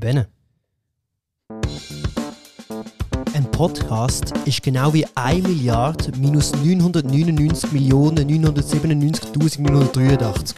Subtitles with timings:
[0.00, 0.26] Benne.
[3.34, 10.54] Ein Podcast ist genau wie 1 Milliarde minus 999 Millionen 997.983.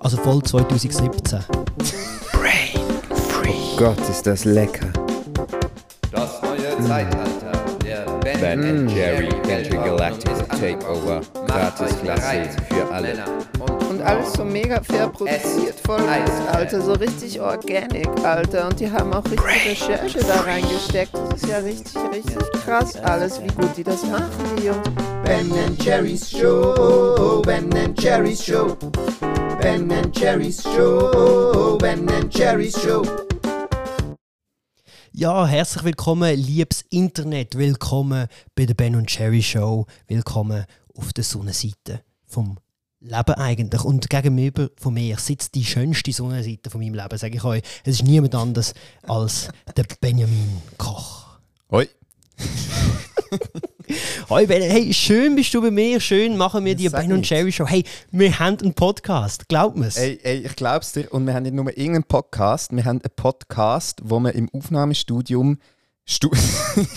[0.00, 1.40] Also voll 2017.
[2.32, 2.80] Brain
[3.14, 3.50] Free.
[3.50, 4.88] Oh Gott, ist das lecker.
[6.12, 7.52] Das neue Zeitalter
[7.84, 11.20] der Ben, Ben and Jerry Intergalactic Takeover.
[11.46, 13.14] Gratis Klasse für alle.
[13.98, 18.68] Und alles so mega fair produziert, voll nice, Alter, so richtig organic, Alter.
[18.68, 21.12] Und die haben auch richtig Recherche da reingesteckt.
[21.14, 24.88] Das ist ja richtig, richtig krass alles, wie gut die das machen, die Jungs.
[25.24, 28.76] Ben and Jerry's Show, Ben and Jerry's Show,
[29.60, 33.02] Ben and Jerry's Show, Ben and Jerry's Show.
[35.10, 37.58] Ja, herzlich willkommen, liebes Internet.
[37.58, 39.86] Willkommen bei der Ben und Jerry Show.
[40.06, 42.58] Willkommen auf der Sonnenseite vom
[43.00, 43.84] Leben eigentlich.
[43.84, 47.62] Und gegenüber von mir sitzt die schönste Sonnenseite von meinem Leben, sage ich euch.
[47.84, 48.74] Es ist niemand anders
[49.06, 51.26] als der Benjamin Koch.
[51.70, 51.88] Hoi.
[54.28, 57.28] Hoi Ben, hey, schön bist du bei mir, schön machen wir die Sag Ben und.
[57.28, 57.66] Jerry Show.
[57.66, 59.96] Hey, wir haben einen Podcast, glaub mir's.
[59.96, 61.10] Ey, ey, ich glaub's dir.
[61.12, 65.58] Und wir haben nicht nur irgendeinen Podcast, wir haben einen Podcast, wo wir im Aufnahmestudium.
[66.04, 66.30] Stu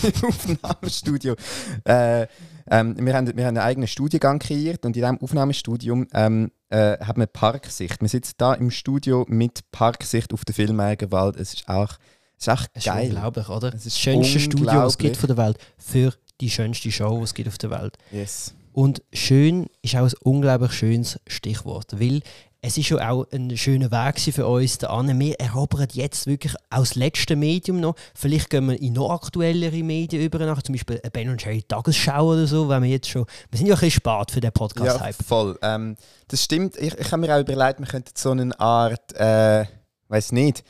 [0.02, 1.36] Im Aufnahmestudio.
[1.84, 2.26] Äh,
[2.70, 6.98] ähm, wir, haben, wir haben einen eigenen Studiengang kreiert und in diesem Aufnahmestudium ähm, äh,
[6.98, 8.00] haben wir Parksicht.
[8.00, 11.36] Wir sitzen da im Studio mit Parksicht auf der Filmeigerwald.
[11.36, 11.96] Es ist auch,
[12.38, 13.06] es ist auch Das ist geil.
[13.08, 13.68] unglaublich, oder?
[13.68, 17.18] Es ist das schönste Studio, was es gibt von der Welt, für die schönste Show,
[17.18, 17.96] die es gibt auf der Welt.
[18.10, 18.54] Yes.
[18.72, 22.22] Und schön ist auch ein unglaublich schönes Stichwort, weil
[22.64, 25.18] es ist ja auch ein schöner Weg für uns da an.
[25.18, 27.96] Wir erobern jetzt wirklich aus das letzte Medium noch.
[28.14, 31.62] Vielleicht gehen wir in noch aktuellere Medien über, nachher, zum Beispiel eine Ben und Jerry
[31.64, 33.26] Tagesschau oder so, wenn wir jetzt schon.
[33.50, 35.16] Wir sind ja ein bisschen spät für den Ja, Podcast-Hype.
[35.26, 35.58] voll.
[35.60, 35.96] Ähm,
[36.28, 36.76] das stimmt.
[36.76, 39.64] Ich, ich habe mir auch überlegt, wir könnten so eine Art, äh,
[40.08, 40.62] weiß nicht,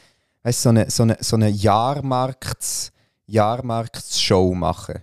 [0.45, 2.91] weißt, so eine, so eine, so eine Jahrmarkts,
[3.27, 5.01] Jahrmarktsshow machen.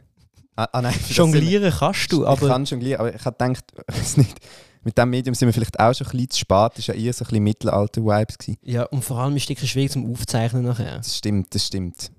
[0.55, 3.65] Ah, ah, nein, Jonglieren kannst du, wir- Ich aber kann jonglieren, aber ich habe gedacht,
[3.87, 4.37] weiß nicht,
[4.83, 6.71] mit diesem Medium sind wir vielleicht auch schon ein bisschen zu spät.
[6.75, 8.37] Das war ja eher so ein bisschen Mittelalter-Vibes.
[8.63, 10.97] ja, und vor allem ist es schwierig zum Aufzeichnen nachher.
[10.97, 12.11] Das stimmt, das stimmt.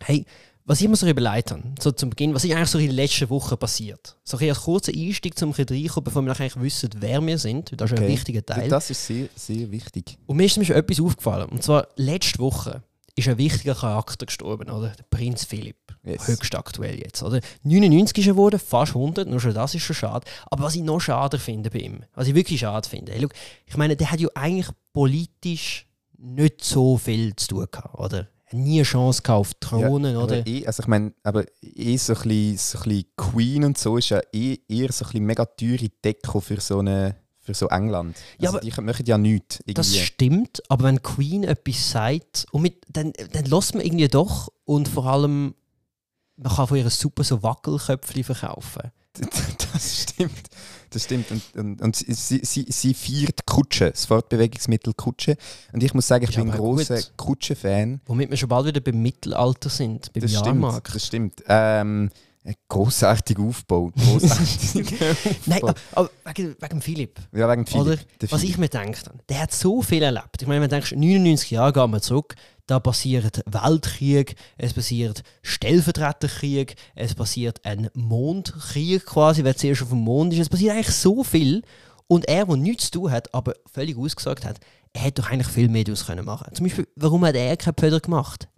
[0.00, 0.24] Hey,
[0.64, 2.96] was ich mir so überlegt habe, so zum Beginn, was ist eigentlich so in den
[2.96, 4.16] letzten Wochen passiert?
[4.22, 7.38] So ein als kurzer Einstieg, um ein bisschen reinkommen, bevor wir nachher wissen, wer wir
[7.38, 7.72] sind.
[7.80, 8.12] Das ist ein Okay.
[8.12, 8.68] wichtiger Teil.
[8.68, 10.18] Das ist sehr, sehr wichtig.
[10.26, 11.48] Und mir ist nämlich etwas aufgefallen.
[11.48, 12.82] Und zwar, letzte Woche
[13.16, 14.90] ist ein wichtiger Charakter gestorben, oder?
[14.90, 15.76] Der Prinz Philipp.
[16.04, 16.26] Yes.
[16.28, 17.40] Höchst aktuell jetzt, oder?
[17.64, 20.26] 99 ist er geworden, fast 100, nur schon das ist schon schade.
[20.50, 23.28] Aber was ich noch schade finde bei ihm, was ich wirklich schade finde, hey, schau,
[23.66, 28.28] ich meine, der hat ja eigentlich politisch nicht so viel zu tun gehabt, oder?
[28.46, 30.36] Er hat nie eine Chance gehabt auf Krone, Ja, oder?
[30.38, 33.76] Aber eh, also ich meine, aber eh so ein, bisschen, so ein bisschen Queen und
[33.78, 37.54] so ist ja eh, eher so ein bisschen mega teure Deko für so, eine, für
[37.54, 38.16] so England.
[38.38, 39.58] Ja, Also aber- die machen ja nichts.
[39.66, 40.06] Das Irgendwie.
[40.06, 44.88] stimmt, aber wenn Queen etwas sagt, und mit, dann, dann lässt man irgendwie doch und
[44.88, 45.54] vor allem,
[46.38, 48.90] man kann von ihr super so Wackelköpfchen verkaufen.
[49.72, 50.48] das stimmt.
[50.90, 51.30] Das stimmt.
[51.30, 55.36] Und, und, und sie, sie, sie, feiert Kutsche, das Fortbewegungsmittel Kutsche.
[55.72, 56.98] Und ich muss sagen, ich Ist bin ein großer.
[57.16, 58.00] Kutsche-Fan.
[58.06, 60.46] Womit wir schon bald wieder beim Mittelalter sind, beim Das stimmt.
[60.46, 60.94] Jahrmarkt.
[60.94, 61.42] Das stimmt.
[61.48, 62.10] Ähm,
[62.44, 63.90] ein großartiger Aufbau.
[63.96, 65.16] Großartiger
[65.46, 65.60] Nein,
[65.92, 67.20] aber wegen, wegen Philipp.
[67.32, 67.86] Ja, wegen Philipp.
[67.86, 67.96] Oder?
[67.96, 68.54] Der Was Philipp.
[68.54, 70.40] ich mir denke, der hat so viel erlebt.
[70.40, 72.34] Ich meine, wenn du denkst, 99 Jahre gehen wir zurück,
[72.68, 79.98] da passiert Weltkrieg, es passiert Stellvertreterkrieg, es passiert ein Mondkrieg quasi, wer zuerst auf dem
[79.98, 80.40] Mond ist.
[80.40, 81.62] Es passiert eigentlich so viel.
[82.06, 84.60] Und er, der nichts zu tun hat, aber völlig ausgesagt hat,
[84.92, 87.74] er hätte doch eigentlich viel mehr daraus können machen Zum Beispiel, warum hat er keinen
[87.74, 88.48] Pöder gemacht?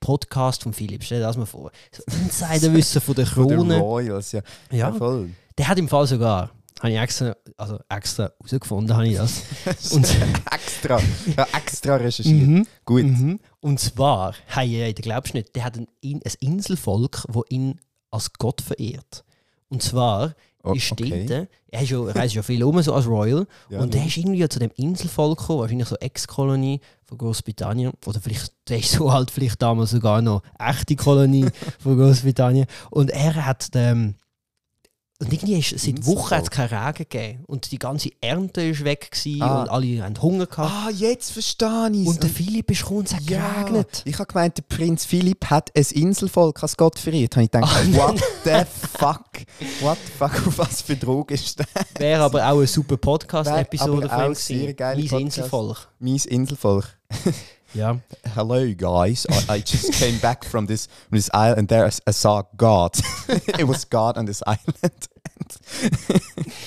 [0.00, 1.70] Podcast von Philipp, stell dir das mal vor.
[1.92, 3.78] So Insiderwissen von der Von den Krone.
[3.78, 4.40] Royals, ja.
[4.70, 4.78] Ja.
[4.78, 5.30] ja voll.
[5.58, 9.42] Der hat im Fall sogar, habe ich extra, also extra herausgefunden, habe ich das.
[9.92, 10.04] Und,
[10.52, 11.00] extra.
[11.36, 12.46] Ja, extra recherchiert.
[12.48, 12.66] Mhm.
[12.84, 13.04] Gut.
[13.04, 13.40] Mhm.
[13.60, 17.80] Und zwar, hey, du glaubst nicht, der hat ein, In- ein Inselvolk, das ihn
[18.10, 19.24] als Gott verehrt.
[19.68, 20.34] Und zwar
[20.64, 21.24] Oh, ist okay.
[21.26, 24.16] dort, er, ist ja, reist ja viel um, so als Royal, Ja, und der ist
[24.16, 29.12] irgendwie zu dem Inselvolk gekommen, wahrscheinlich so Ex-Kolonie von Großbritannien, oder vielleicht, der ist so
[29.12, 31.46] halt vielleicht damals sogar noch echte Kolonie
[31.78, 32.66] von Großbritannien.
[32.90, 34.16] Und er hat, ähm,
[35.20, 37.44] und irgendwie ist seit Wochen hat es keinen Regen gegeben.
[37.48, 39.62] Und die ganze Ernte ist weg gewesen Ah.
[39.62, 40.70] und alle haben Hunger gehabt.
[40.72, 44.02] Ah, jetzt verstehe ich und der Philipp ist gekommen und es hat geregnet.
[44.04, 47.34] Ich habe gemeint, der Prinz Philipp hat ein Inselvolk als Gott verehrt.
[47.34, 49.24] Habe ich gedacht, Ah, what the fuck?
[49.80, 50.46] What the fuck?
[50.46, 51.66] Auf was für Droge ist das?
[51.98, 54.76] Wäre aber auch eine super Podcast-Episode von ihm gewesen.
[54.76, 55.12] Mein Podcast.
[55.20, 55.88] Inselvolk.
[55.98, 56.96] Mein Inselvolk.
[57.74, 57.98] Ja.
[58.34, 61.90] Hello guys, I, I just came back from this from this island and there I,
[62.08, 62.96] I saw God.
[63.58, 65.08] It was God on this island.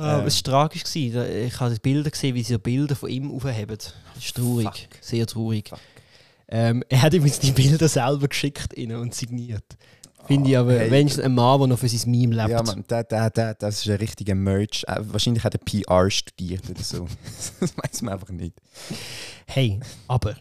[0.00, 0.84] Ah, aber es war tragisch.
[0.84, 1.28] Gewesen.
[1.44, 3.76] Ich habe die Bilder gesehen, wie sie Bilder von ihm aufheben.
[3.76, 4.68] Das ist traurig.
[4.68, 4.76] Fuck.
[5.00, 5.72] Sehr traurig.
[6.46, 9.64] Ähm, er hat übrigens die Bilder selber geschickt ihnen und signiert.
[10.26, 10.90] Finde ich aber hey.
[10.90, 12.50] wenigstens ein Mann, der noch für sein Meme lebt.
[12.50, 14.84] Ja, man, der, der, der, das ist ein richtiger Merch.
[14.86, 17.06] Äh, wahrscheinlich hat er PR studiert oder so.
[17.60, 18.54] das weiß man einfach nicht.
[19.46, 20.36] Hey, aber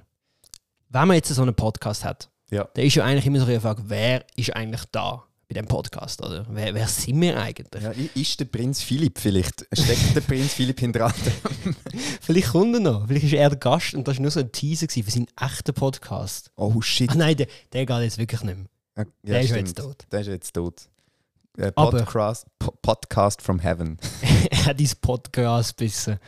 [0.89, 2.67] wenn man jetzt so einen Podcast hat, Ja.
[2.73, 6.21] dann ist ja eigentlich immer so die Frage, wer ist eigentlich da bei dem Podcast?
[6.21, 6.45] Oder?
[6.49, 7.81] Wer, wer sind wir eigentlich?
[7.83, 9.65] Ja, ist der Prinz Philipp vielleicht?
[9.71, 11.13] Steckt der Prinz Philipp hinter
[12.21, 14.51] Vielleicht kommt er noch, vielleicht ist er der Gast und das war nur so ein
[14.51, 16.51] Teaser für seinen echten Podcast.
[16.55, 17.09] Oh shit.
[17.11, 18.67] Ach nein, der, der geht jetzt wirklich nicht mehr.
[18.97, 20.07] Ja, der ist jetzt tot.
[20.11, 20.89] Der ist jetzt tot.
[21.55, 23.99] Äh, Podcast, Po- Podcast from Heaven.
[24.49, 26.19] er hat dein Podcast bissen.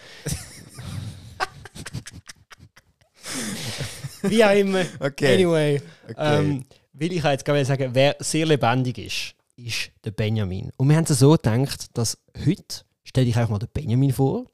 [4.21, 4.85] Wie auch immer.
[4.99, 5.35] Okay.
[5.35, 6.39] Anyway, okay.
[6.39, 10.71] ähm, will ich jetzt gerade sagen, wer sehr lebendig ist, ist der Benjamin.
[10.77, 14.45] Und wir haben es so gedacht, dass heute stelle ich einfach mal den Benjamin vor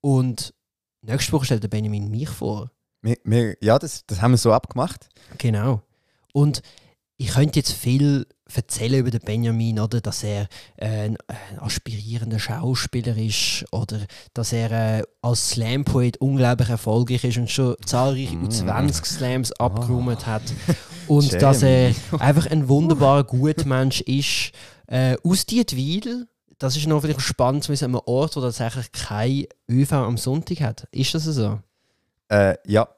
[0.00, 0.54] und
[1.02, 2.70] nächste Woche stellt der Benjamin mich vor.
[3.02, 5.08] wir, wir, ja, das, das haben wir so abgemacht.
[5.36, 5.82] Genau.
[6.32, 6.62] Und
[7.16, 11.16] ich könnte jetzt viel erzählen über den Benjamin, oder dass er äh, ein,
[11.58, 14.00] aspirierender Schauspieler ist oder
[14.34, 18.44] dass er äh, als Slam-Poet unglaublich erfolgreich ist und schon zahlreiche Mm.
[18.48, 19.64] U20-Slams Ah.
[19.66, 20.42] abgeräumt hat
[21.08, 21.40] und Schön.
[21.40, 24.52] dass er einfach ein wunderbarer Gutmensch ist.
[24.86, 26.28] Äh, aus Dietwil,
[26.58, 30.16] das ist noch vielleicht spannend zu wissen, an einem Ort, wo tatsächlich kein ÖV am
[30.18, 30.86] Sonntag hat.
[30.92, 31.60] Ist das so?
[32.28, 32.88] Äh, ja.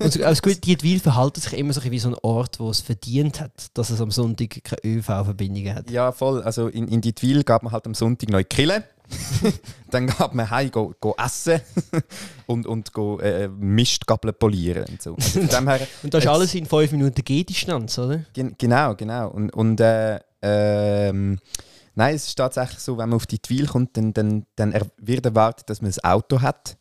[0.00, 2.80] Und so- als gut, Dietwil verhält sich immer so wie so ein Ort, wo es
[2.80, 5.90] verdient hat, dass es am Sonntag keine ÖV-Verbindungen hat.
[5.90, 6.42] ja, voll.
[6.42, 8.84] Also in, in Dietwil gab man halt am Sonntag neue Kille.
[9.90, 11.60] Dann gab man heim go, go essen
[12.46, 14.84] und, und go, äh, Mistgabeln polieren.
[14.88, 15.16] Und so.
[15.16, 18.24] Also her, Und das ist alles in 5 Minuten Gehdistanz, oder?
[18.32, 19.28] Gen genau, genau.
[19.30, 21.40] Und, und äh, ähm,
[21.96, 25.26] nein, es ist tatsächlich so, wenn man auf die Twil kommt, dann, dann, dann wird
[25.26, 26.76] erwartet, dass man ein Auto hat.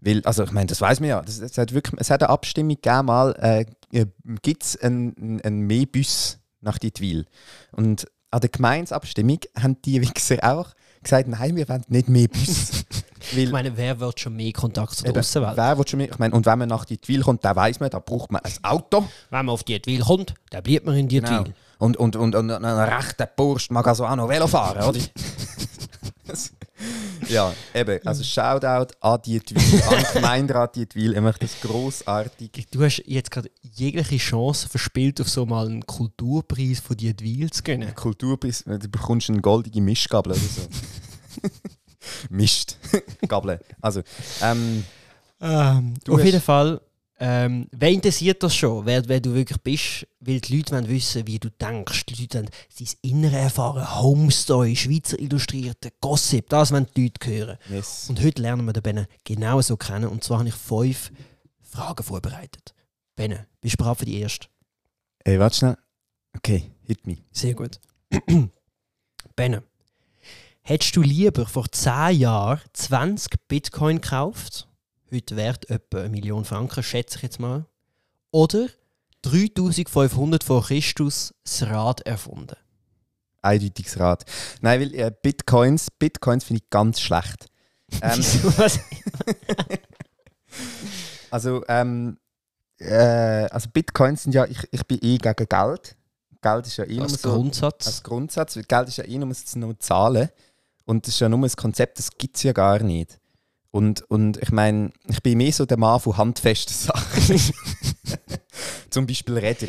[0.00, 1.22] Weil, also ich meine, das weiß man ja.
[1.22, 4.04] Das, es, hat wirklich, es hat eine Abstimmung gegeben, mal äh,
[4.42, 7.26] gibt es einen, einen Mehr-Bus nach die Twil.
[7.72, 10.72] Und an der Gemeinsabstimmung haben die Wichser auch
[11.02, 12.84] gesagt, nein, wir wollen nicht mehr Bus.
[13.34, 15.56] Ich meine, wer will schon mehr Kontakt zur eben, Außenwelt?
[15.56, 16.10] wer will schon mehr?
[16.10, 18.40] Ich meine, und wenn man nach die Twil kommt, dann weiß man, da braucht man
[18.44, 19.00] ein Auto.
[19.30, 21.44] Wenn man auf Dietwil kommt, dann bleibt man in Dietwil.
[21.44, 21.56] Genau.
[21.78, 25.00] Und, und, und, und ein rechter Bursch mag also auch noch Velo fahren, oder?
[27.30, 28.06] Ja, eben.
[28.06, 31.14] Also Shoutout an Dietwil, an Gemeinderat Dietwil.
[31.14, 32.68] Ich möchte das grossartig.
[32.70, 37.62] Du hast jetzt gerade jegliche Chance verspielt, auf so mal einen Kulturpreis von Dietwil zu
[37.62, 37.94] gönnen.
[37.94, 40.68] Kulturpreis, du bekommst eine goldige Mischgabel oder so.
[42.30, 42.76] Mischt.
[43.26, 43.60] Gabel.
[43.80, 44.02] Also,
[44.42, 44.84] ähm,
[45.40, 46.80] Ähm, auf jeden Fall,
[47.18, 50.06] ähm, wer interessiert das schon, wer, wer du wirklich bist?
[50.20, 52.04] Weil die Leute wollen wissen, wie du denkst.
[52.06, 54.02] Die Leute wollen dein Innere erfahren.
[54.02, 57.58] Homestory, Schweizer Illustrierte, Gossip, das wollen die Leute hören.
[57.70, 58.06] yes.
[58.10, 60.08] Und heute lernen wir den Benne genau so kennen.
[60.08, 61.10] Und zwar habe ich fünf
[61.62, 62.74] Fragen vorbereitet.
[63.14, 64.48] Benne, bist du bereit für die erste?
[65.24, 65.76] Ey, warte schnell.
[66.36, 67.16] Okay, hit me.
[67.32, 67.80] Sehr gut.
[69.36, 69.62] Benne,
[70.60, 74.65] hättest du lieber vor 10 Jahren 20 Bitcoin gekauft?
[75.12, 77.66] Heute wert etwa eine Million Franken, schätze ich jetzt mal.
[78.30, 78.68] Oder
[79.22, 82.56] 3500 vor Christus das Rad erfunden?
[83.42, 84.24] Eindeutiges Rat.
[84.60, 87.46] Nein, weil äh, Bitcoins, Bitcoins finde ich ganz schlecht.
[88.02, 88.22] Ähm?
[91.30, 92.18] Also, ähm,
[92.78, 92.94] äh,
[93.50, 95.96] also Bitcoins sind ja, ich, ich bin eh gegen Geld.
[96.40, 97.86] Geld ist ja eh nur Als so Grundsatz.
[97.86, 100.28] als Grundsatz, Geld ist ja eh nur, nur Zahlen.
[100.84, 103.18] Und das ist ja nur ein Konzept, das gibt es ja gar nicht.
[103.76, 107.38] Und, und ich meine, ich bin mehr so der Mann von handfesten Sachen.
[108.90, 109.68] Zum Beispiel Räder.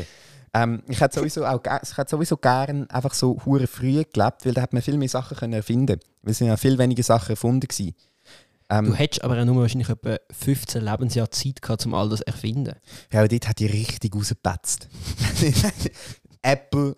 [0.53, 4.45] Ähm, ich hätte sowieso auch ge- ich hätte sowieso gern einfach so hure früh gelebt,
[4.45, 5.99] weil da hat man viel mehr Sachen können erfinden.
[6.21, 7.95] Weil es sind ja viel weniger Sachen erfunden gewesen.
[8.69, 12.19] Ähm, Du hättest aber auch nur wahrscheinlich etwa 15 Lebensjahre Zeit gehabt, um all das
[12.19, 12.75] zu erfinden.
[13.11, 14.87] Ja, aber dort hat die richtig rausgepetzt.
[16.41, 16.95] Apple,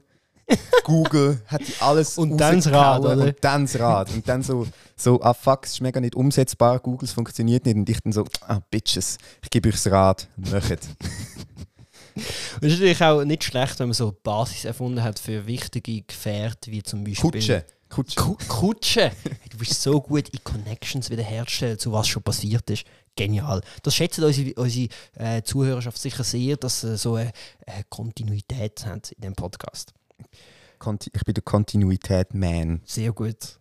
[0.83, 3.25] Google, hat die alles Und dann das Rad, oder?
[3.25, 4.11] Und dann das Rad.
[4.11, 7.75] Und dann so, so ah fuck, es ist mega nicht umsetzbar, Google, funktioniert nicht.
[7.75, 10.53] Und ich dann so, ah bitches, ich gebe euch das Rad, macht.
[10.61, 12.23] Und
[12.61, 16.71] es ist natürlich auch nicht schlecht, wenn man so Basis erfunden hat für wichtige Gefährte,
[16.71, 17.31] wie zum Beispiel...
[17.31, 17.65] Kutsche.
[17.89, 18.15] Kutsche.
[18.15, 19.11] Ku Kutsche!
[19.49, 22.85] Du bist so gut in Connections wiederherstellen, zu was schon passiert ist.
[23.15, 23.61] Genial.
[23.83, 27.31] Das schätzen unsere, unsere äh, Zuhörerschaft sicher sehr, dass sie so eine,
[27.65, 29.93] eine Kontinuität haben in dem Podcast.
[31.13, 32.81] Ich bin der Kontinuität-Man.
[32.85, 33.59] Sehr gut.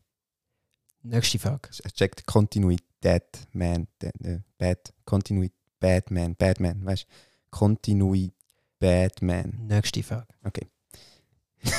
[1.02, 1.70] Nächste Frage.
[1.70, 3.88] Check die Kontinuität-Man.
[4.00, 7.08] Der Bad, Kontinuität, Batman, Batman, weißt du?
[7.50, 8.34] Kontinuität,
[8.78, 9.66] Batman.
[9.66, 10.26] Nächste Frage.
[10.44, 10.66] Okay.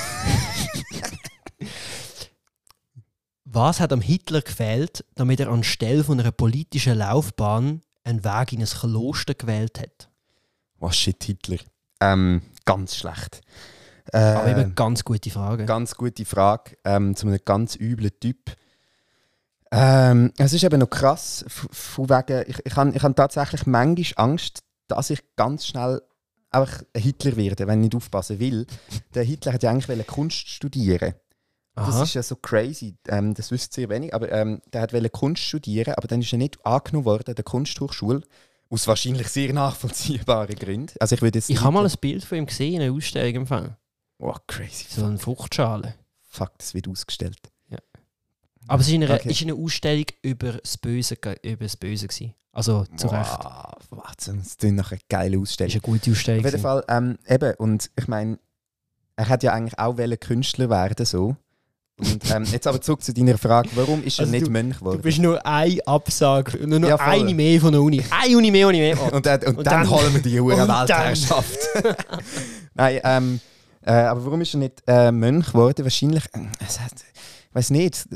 [3.44, 8.60] Was hat am Hitler gefehlt, damit er anstelle von einer politischen Laufbahn einen Weg in
[8.60, 10.08] ein Kloster gewählt hat?
[10.78, 11.58] Oh shit, Hitler.
[12.00, 13.40] Ähm, ganz schlecht.
[14.12, 15.66] Äh, Aber eben ganz gute Frage.
[15.66, 18.52] Ganz gute Frage ähm, zu einem ganz üblen Typ.
[19.72, 24.30] Ähm, es ist eben noch krass, von wegen, ich, ich habe ich hab tatsächlich manchmal
[24.30, 26.02] Angst, dass ich ganz schnell
[26.50, 28.66] einfach ein Hitler werde, wenn ich nicht aufpassen will.
[29.14, 31.14] Der Hitler hat ja eigentlich Kunst studieren.
[31.74, 32.02] Das Aha.
[32.02, 35.94] ist ja so crazy, ähm, das wisst sehr wenig, aber ähm, der hat Kunst studieren,
[35.94, 38.22] aber dann ist er nicht angenommen worden an der Kunsthochschule,
[38.68, 40.94] aus wahrscheinlich sehr nachvollziehbaren Gründen.
[40.98, 43.46] Also ich würde jetzt Ich habe mal ein Bild von ihm gesehen in einer Ausstellung
[43.46, 43.76] Fall.
[44.20, 44.84] Oh, crazy.
[44.88, 45.94] So eine Fruchtschale.
[46.28, 47.38] Fuck, das wird ausgestellt.
[48.68, 49.30] Aber es war in einer, Okay.
[49.30, 52.34] ist eine Ausstellung über das Böse, über das Böse gewesen.
[52.52, 53.38] Also zu Recht.
[53.42, 55.68] Wow, Wahnsinn, das ist nach einer geile Das Ausstellung.
[55.68, 56.44] ist eine gute Ausstellung.
[56.44, 56.62] Auf jeden.
[56.62, 58.38] Fall, ähm, eben, und ich meine,
[59.16, 61.34] er hat ja eigentlich auch Künstler werden, so.
[61.98, 64.74] Und ähm, jetzt aber zurück zu deiner Frage, warum ist er Also nicht du- Mönch
[64.74, 65.02] Du geworden?
[65.02, 68.04] bist nur ein Absage, nur noch Ja, eine mehr von der Uni.
[68.10, 69.00] Eine Uni mehr, Uni mehr.
[69.12, 71.58] Und, dann, und, Und dann, dann- holen wir die dann- Weltherrschaft.
[72.74, 73.40] Nein, ähm,
[73.90, 75.84] äh, aber warum ist er nicht äh, Mönch geworden?
[75.84, 78.06] Wahrscheinlich, äh, ich weiß nicht,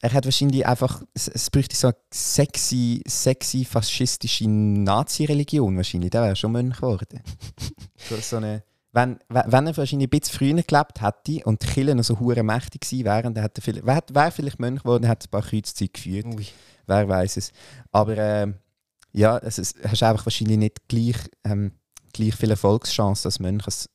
[0.00, 6.22] er hat wahrscheinlich einfach, es, es bräuchte so eine sexy, sexy faschistische Nazi-Religion wahrscheinlich, der
[6.22, 7.22] wäre schon Mönch geworden.
[8.08, 11.94] so, so eine, wenn, wenn er wahrscheinlich ein bisschen früher gelebt hätte und die Kirche
[11.94, 15.06] noch so hure mächtig gewesen wären, dann hätte er vielleicht, wäre wär vielleicht Mönch geworden,
[15.06, 16.46] hätte ein paar Kreuzzüge geführt Ui.
[16.86, 17.52] wer weiß es.
[17.92, 18.56] Aber ähm,
[19.12, 21.70] ja, es ist, hast einfach wahrscheinlich nicht gleich, ähm,
[22.12, 23.64] gleich viele Erfolgschancen als Mönch.
[23.66, 23.88] Als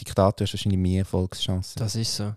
[0.00, 1.78] Diktator hast du wahrscheinlich mehr Erfolgschancen.
[1.78, 2.34] Das ist so.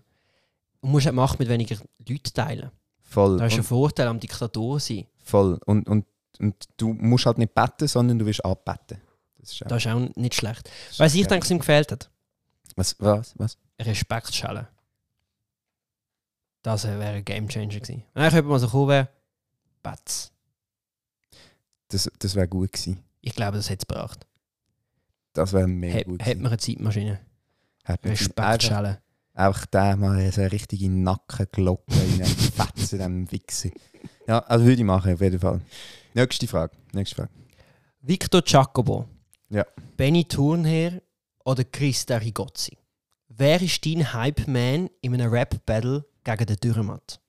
[0.80, 1.76] Und musst halt Macht mit weniger
[2.08, 2.70] Leuten teilen.
[3.02, 3.38] voll.
[3.38, 5.06] Das ist ein Vorteil am Diktator sein.
[5.24, 5.58] voll.
[5.66, 6.06] Und, und,
[6.40, 9.00] und du musst halt nicht beten, sondern du wirst abbeten.
[9.38, 10.70] Das ist, auch- Das ist auch nicht schlecht.
[10.98, 12.10] Weißt du, ich denke, es ihm gefehlt hat?
[12.76, 12.96] Was?
[13.00, 13.34] Was?
[13.38, 13.58] was?
[13.80, 14.68] Respektschelle.
[16.62, 18.04] Das wäre ein Gamechanger gewesen.
[18.14, 19.08] Wenn ich mal so gekommen wäre,
[19.82, 20.30] Batz.
[21.88, 23.02] Das, das wäre gut gewesen.
[23.20, 24.26] Ich glaube, das hätte es gebracht.
[25.32, 26.40] Das wäre mega gut gewesen.
[26.42, 27.20] man eine Zeitmaschine.
[27.84, 29.02] Hat einfach, Respektschelle.
[29.34, 33.70] einfach der mal so eine richtige Nackenglocke in einem Fetzen, dem Wichser.
[34.26, 35.60] Ja, also würde ich machen, auf jeden Fall.
[36.14, 36.72] Nächste Frage.
[36.92, 37.30] Nächste Frage.
[38.02, 39.06] Victor Giacobo.
[39.50, 39.66] Ja.
[39.96, 41.00] Benny Thurnherr
[41.44, 42.76] oder Christa Rigozzi.
[43.28, 47.20] Wer ist dein Hype-Man in einem Rap-Battle gegen den Dürrematt?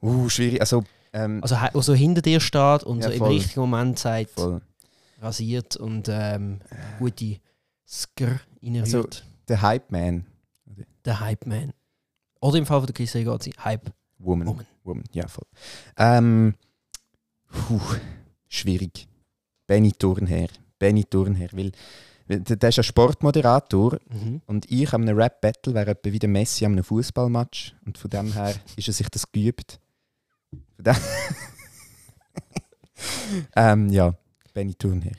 [0.00, 0.60] Uh, schwierig.
[0.60, 3.28] Also, ähm, Also, also hinter dir steht und Ja, so im voll.
[3.32, 4.60] richtigen Moment sagt, voll.
[5.20, 6.60] Rasiert und ähm,
[6.98, 7.38] gute
[7.86, 8.94] Skr reinrührt.
[8.94, 9.08] Also-
[9.48, 10.26] Der Hype Man.
[11.04, 11.72] der Hype-Man.
[12.40, 13.92] Oder im Fall von der Christa Rigozzi, Hype.
[14.18, 14.46] Woman.
[14.48, 14.66] Woman.
[14.84, 15.04] Woman.
[15.12, 15.44] Ja, voll.
[15.98, 16.54] Ähm,
[17.50, 17.80] puh,
[18.48, 19.06] schwierig.
[19.66, 20.48] Benny Turnherr.
[20.78, 21.50] Benny Turnherr.
[21.52, 21.72] Weil,
[22.28, 24.40] der ist ja Sportmoderator Mhm.
[24.46, 27.74] und ich an einem Rap-Battle wäre etwa wie der Messi an einem Fußballmatch.
[27.84, 29.78] Und von dem her ist er sich das geübt.
[30.76, 30.96] Von dem
[33.56, 34.14] ähm, ja,
[34.54, 35.12] Benny Turnherr.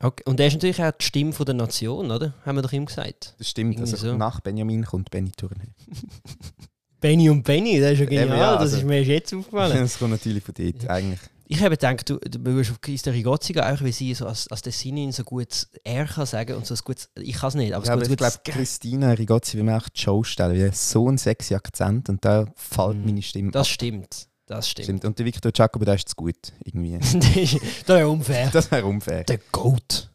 [0.00, 0.22] Okay.
[0.26, 2.34] Und er ist natürlich auch die Stimme von der Nation, oder?
[2.44, 3.34] Haben wir doch ihm gesagt.
[3.38, 3.74] Das stimmt.
[3.74, 4.16] Irgendwie Also so.
[4.16, 5.68] nach Benjamin kommt Benny Turnherr.
[7.00, 8.38] Benny und Benny, das ist ja Eben, genial.
[8.38, 9.76] ja, das also- ist mir erst jetzt aufgefallen.
[9.80, 11.20] das kommt natürlich von dort, eigentlich.
[11.48, 14.48] Ich habe gedacht, du, du musst auf Christa Rigozzi gehen, auch weil sie so als,
[14.48, 17.74] als Tessinin so gut R kann sagen und so ein gutes, ich kann es nicht,
[17.74, 20.72] aber Ja, aber ich glaube, Christina Rigozzi will mir auch die Show stellen, weil er
[20.72, 23.04] so einen sexy Akzent und da fällt Mhm.
[23.04, 23.72] meine Stimme Das ab.
[23.72, 24.84] stimmt, das stimmt.
[24.84, 25.04] Stimmt.
[25.04, 26.98] Und der Victor Giacomo, der ist zu gut, irgendwie.
[27.02, 28.50] das ist unfair.
[28.52, 29.24] das wäre unfair.
[29.24, 30.10] Der Goat.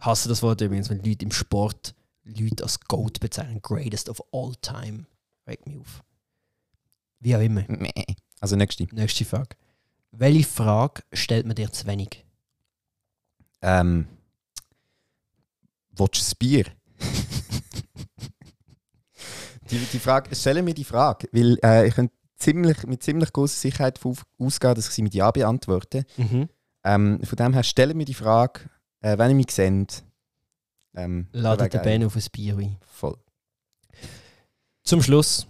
[0.00, 1.94] Hasse das Wort übrigens, wenn Leute im Sport
[2.24, 3.60] Leute als Goat bezeichnen.
[3.62, 5.06] Greatest of all time.
[5.46, 6.02] Regt mich auf.
[7.18, 7.64] Wie auch immer.
[7.68, 7.90] Meh.
[8.40, 8.86] Also nächste.
[8.92, 9.56] Nächste Frage.
[10.12, 12.24] Welche Frage stellt man dir zu wenig?
[13.62, 14.06] Ähm,
[15.92, 16.64] Willst du ein Bier?
[19.70, 23.56] die, die Frage, stellen mir die Frage, weil äh, ich könnte ziemlich, mit ziemlich großer
[23.56, 24.00] Sicherheit
[24.38, 26.04] ausgehen, dass ich sie mit Ja beantworte.
[26.16, 26.48] Mhm.
[26.84, 28.60] Ähm, von dem her stellen mir die Frage,
[29.00, 30.02] äh, wenn ihr mich seht.
[30.94, 31.82] Ähm, Ladet den.
[31.82, 32.76] Ben auf ein Bier ein.
[32.86, 33.16] Voll.
[34.82, 35.46] Zum Schluss.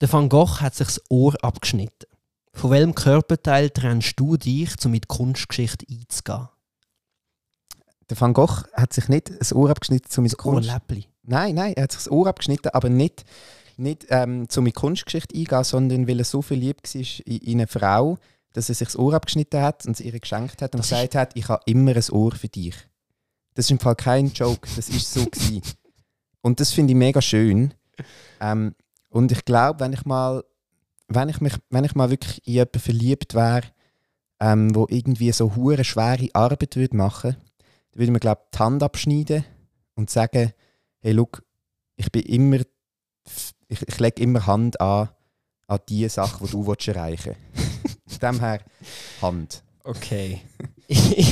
[0.00, 2.06] Der Van Gogh hat sich das Ohr abgeschnitten.
[2.52, 6.48] Von welchem Körperteil trennst du dich, um mit Kunstgeschichte einzugehen?
[8.08, 10.68] Der Van Gogh hat sich nicht das Ohr abgeschnitten, um mit Das Kunst...
[10.68, 11.06] Ohrläppli.
[11.22, 13.24] Nein, nein, er hat sich das Ohr abgeschnitten, aber nicht,
[13.78, 17.66] nicht ähm, um mit Kunstgeschichte eingehen, sondern weil er so verliebt war in, in eine
[17.66, 18.18] Frau,
[18.52, 21.14] dass er sich das Ohr abgeschnitten hat und sie ihr geschenkt hat und Das gesagt
[21.14, 22.74] hat, ich habe immer ein Ohr für dich.
[23.54, 25.62] Das ist im Fall kein Joke, das ist so gewesen.
[26.42, 27.74] Und das finde ich mega schön.
[28.40, 28.74] Ähm,
[29.10, 30.44] und ich glaube, wenn ich mal,
[31.08, 33.62] wenn ich mich, wenn ich mal wirklich in jemanden verliebt wäre,
[34.40, 38.58] ähm, wo irgendwie so hure schwere Arbeit würde machen, dann würde ich mir glaube die
[38.58, 39.44] Hand abschneiden
[39.94, 40.52] und sagen,
[41.00, 41.42] hey, look,
[41.96, 42.60] ich bin immer,
[43.68, 45.08] ich, ich lege immer Hand an,
[45.66, 47.98] an die Sache, die du willst erreichen willst.
[48.20, 48.60] Von dem her
[49.22, 49.62] Hand.
[49.84, 50.40] Okay.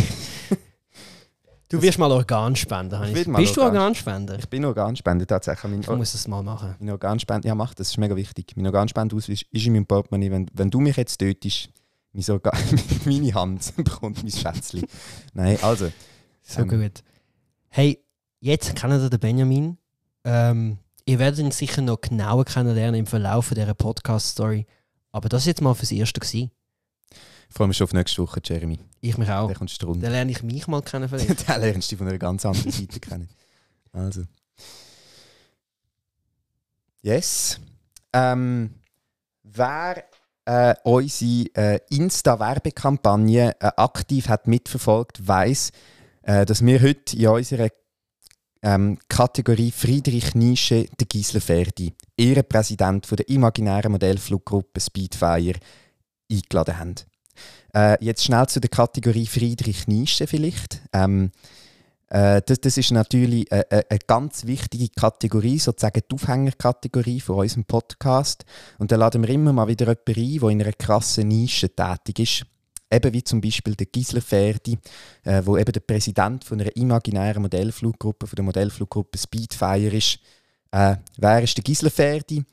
[1.69, 3.03] Du wirst mal Organspender.
[3.09, 3.27] Ich Bist
[3.57, 4.39] du Organ- Organspender?
[4.39, 5.65] Ich bin Organspender tatsächlich.
[5.73, 6.77] Mein, Ich muss das mal machen.
[6.79, 8.53] mein Organspende, ja mach das, ist mega wichtig.
[8.57, 10.31] Mein Organspendeausweis ist in meinem Portemonnaie.
[10.31, 11.71] Wenn, wenn du mich jetzt tötest,
[12.13, 12.57] mein Organ,
[13.05, 14.87] meine Hand bekommt mein Schätzchen.
[15.35, 15.91] Nein, also.
[16.45, 16.69] So Ähm.
[16.69, 17.03] gut.
[17.69, 17.99] Hey,
[18.39, 19.77] jetzt kennen ihr den Benjamin.
[20.23, 24.67] Ähm, ihr werdet ihn sicher noch genauer kennenlernen im Verlauf dieser Podcast-Story.
[25.13, 26.51] Aber das ist jetzt mal fürs Erste gewesen.
[27.49, 28.81] Ich freue mich schon auf nächste Woche, Jeremy.
[29.01, 29.51] Ich mich auch.
[29.51, 31.49] Dann lerne ich mich mal kennen vielleicht.
[31.49, 33.29] Den lernst du von einer ganz anderen Seite kennen.
[33.93, 34.25] Also.
[37.03, 37.61] Yes.
[38.13, 38.75] Ähm,
[39.45, 40.05] wer
[40.45, 45.71] äh, unsere äh, Insta-Werbekampagne äh, aktiv hat mitverfolgt, weiß,
[46.23, 47.69] äh, dass wir heute in unserer
[48.67, 55.55] ähm, Kategorie Friedrich Nische den Gisler Ferdi, Ehrenpräsident von der imaginären Modellfluggruppe Speedfire,
[56.31, 56.95] eingeladen haben.
[57.73, 60.81] Äh, jetzt schnell zu der Kategorie Friedrich Nische vielleicht.
[60.93, 61.31] Ähm,
[62.09, 67.37] äh, das, das ist natürlich eine, eine, eine ganz wichtige Kategorie, sozusagen die Aufhängerkategorie von
[67.37, 68.45] unserem Podcast.
[68.79, 72.19] Und da laden wir immer mal wieder jemanden ein, der in einer krassen Nische tätig
[72.19, 72.47] ist.
[72.91, 74.79] Eben wie zum Beispiel der Gisler Ferdi,
[75.25, 80.21] äh, wo eben der Präsident von einer imaginären Modellfluggruppe, von der Modellfluggruppe Speedfire ist.
[80.71, 82.45] Äh, wer ist der Gisler Ferdi?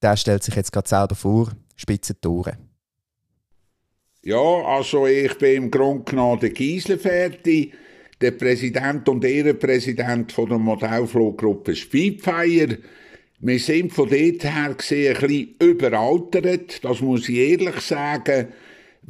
[0.00, 2.56] Der stellt sich jetzt gerade selber vor, spitze Tore.
[4.22, 7.72] Ja, also ich bin im Grunde genommen der Giesleferdi,
[8.20, 12.78] der Präsident und Ehrenpräsident von der Modellfluggruppe Speedfire.
[13.40, 18.48] Wir sind von dort her gesehen ein bisschen überaltert, das muss ich ehrlich sagen.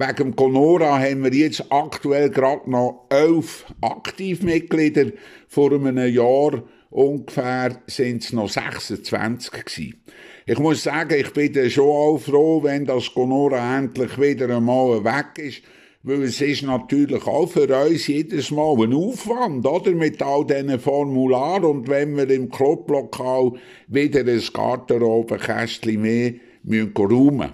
[0.00, 5.06] Wegen Conora haben wir jetzt aktuell gerade noch elf Aktivmitglieder.
[5.48, 10.04] Vor einem Jahr ungefähr sind es noch 26 gewesen.
[10.46, 15.36] Ich muss sagen, ich bin schon auch froh, wenn das Conora endlich wieder einmal weg
[15.44, 15.62] ist,
[16.04, 19.90] weil es ist natürlich auch für uns jedes Mal ein Aufwand, oder?
[19.90, 23.54] Mit all diesen Formularen und wenn wir im Clublokal
[23.88, 27.52] wieder ein Garderobenkästchen mehr müssen räumen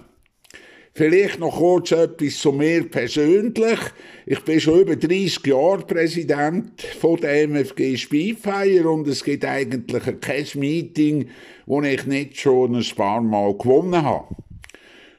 [0.97, 3.79] Vielleicht noch kurz etwas zu mir persönlich.
[4.25, 10.21] Ich bin schon über 30 Jahre Präsident von der MFG Speedfire und es gibt eigentlich
[10.21, 11.27] kein Meeting,
[11.65, 14.37] wo ich nicht schon ein paar Mal gewonnen habe.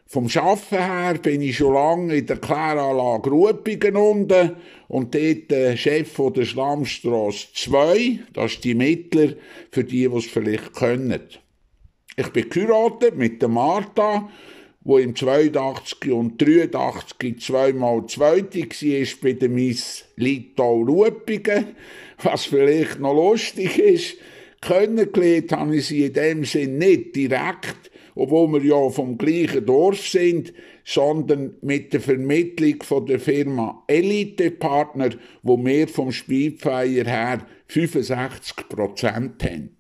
[0.07, 4.57] Vom Schaffen her bin ich schon lange in der Kläranlage Ruppingen unten
[4.89, 8.21] und dort äh, Chef von der Schlammstrasse 2.
[8.33, 9.35] Das ist die Mittler,
[9.71, 11.21] für die, die es vielleicht können.
[12.17, 14.27] Ich bin geheiratet mit der Martha,
[14.87, 21.75] wo im 82 und 83 zweimal Zweite war bei der Miss Litau Ruppingen.
[22.23, 24.15] Was vielleicht noch lustig ist,
[24.61, 30.07] kennengelernt habe ich sie in dem Sinn nicht direkt, obwohl wir ja vom gleichen Dorf
[30.07, 30.53] sind,
[30.85, 35.11] sondern mit der Vermittlung von der Firma Elite Partner,
[35.43, 39.71] wo wir vom Speedfire her 65% haben.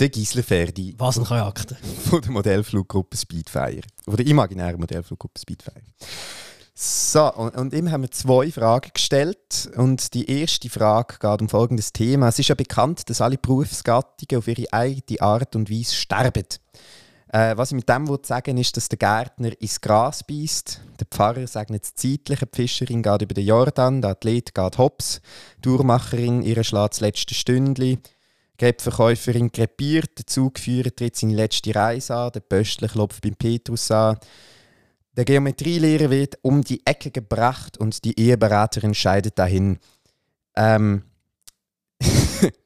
[0.00, 1.76] Der Gisler Ferdi Was ein Charakter.
[2.10, 3.82] von der Modellfluggruppe Speedfire.
[4.04, 5.84] Von der imaginären Modellfluggruppe Speedfire.
[6.74, 9.70] So, und, und ihm haben wir zwei Fragen gestellt.
[9.76, 12.26] Und die erste Frage geht um folgendes Thema.
[12.26, 16.46] Es ist ja bekannt, dass alle Berufsgattungen auf ihre eigene Art und Weise sterben.
[17.28, 21.46] Äh, was ich mit dem sagen ist, dass der Gärtner ins Gras beißt, der Pfarrer
[21.46, 25.20] segnet das Zeitliche, die Fischerin geht über den Jordan, der Athlet geht hops,
[25.64, 27.98] die Uhrmacherin ihre schlägt das letzte Stündli,
[28.60, 33.90] die Verkäuferin krepiert, der Zugführer tritt seine letzte Reise an, der Pöstler klopft beim Petrus
[33.90, 34.18] an,
[35.16, 39.78] der Geometrielehrer wird um die Ecke gebracht und die Eheberaterin scheidet dahin.
[40.56, 41.04] Ähm.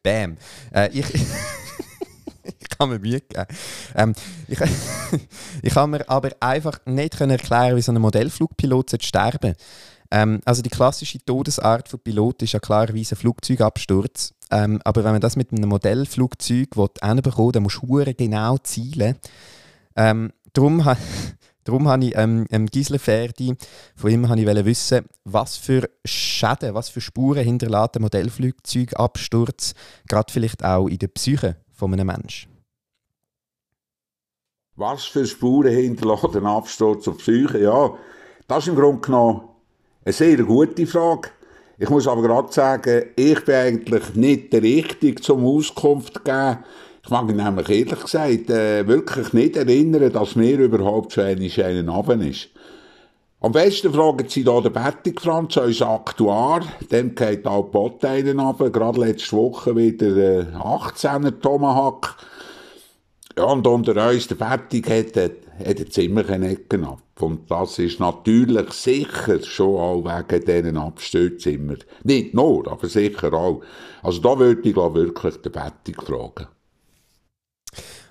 [0.03, 0.39] Bam.
[0.73, 1.07] Äh, ich.
[2.61, 3.47] ich kann mir Mühe geben.
[3.95, 4.15] Ähm,
[4.47, 4.59] ich,
[5.63, 9.55] ich kann mir aber einfach nicht erklären, wie so ein Modellflugpilot sollte sterben
[10.11, 14.33] ähm, Also die klassische Todesart von Pilot ist ja klarerweise ein Flugzeugabsturz.
[14.51, 16.69] Ähm, aber wenn man das mit einem Modellflugzeug
[17.03, 19.17] hinbekommt, dann musst du genau zielen.
[19.97, 20.97] Ähm, darum ha
[21.69, 23.55] Darum habe ich ähm, ähm, Gisle Ferdi,
[23.95, 29.75] von ihm wollte ich wissen, was für Schäden, was für Spuren hinterlässt ein Modellflugzeugabsturz,
[30.09, 32.51] gerade vielleicht auch in der Psyche von einem Menschen.
[34.77, 37.59] Was für Spuren hinterlässt ein Absturz auf Psyche?
[37.59, 37.91] Ja,
[38.47, 39.43] das ist im Grunde genommen
[40.07, 41.29] eine sehr gute Frage.
[41.81, 46.59] Ich muss aber gerade sagen, ich bin eigentlich nicht der Richtige zum Auskunft zu geben.
[47.05, 51.51] Ich mag mich nämlich ehrlich gesagt äh, wirklich nicht erinnern, dass mir überhaupt schon einen
[51.63, 52.49] einen Abend ist.
[53.41, 56.63] Am besten fragen Sie da den Bettig Franz, unser Aktuar.
[56.91, 58.71] Dem geht auch die Botteinen runter.
[58.71, 62.17] Gerade letzte Woche wieder äh, 18er Tomahawk.
[63.37, 67.03] Ja, und unter uns, der Bettig hat, hat er ziemlich eine Ecke ab.
[67.21, 71.77] Und das ist natürlich sicher schon auch wegen diesen Abstürzen immer.
[72.05, 73.63] Nicht nur, aber sicher auch.
[74.03, 76.47] Also da würde ich glaub, wirklich den Bettig fragen.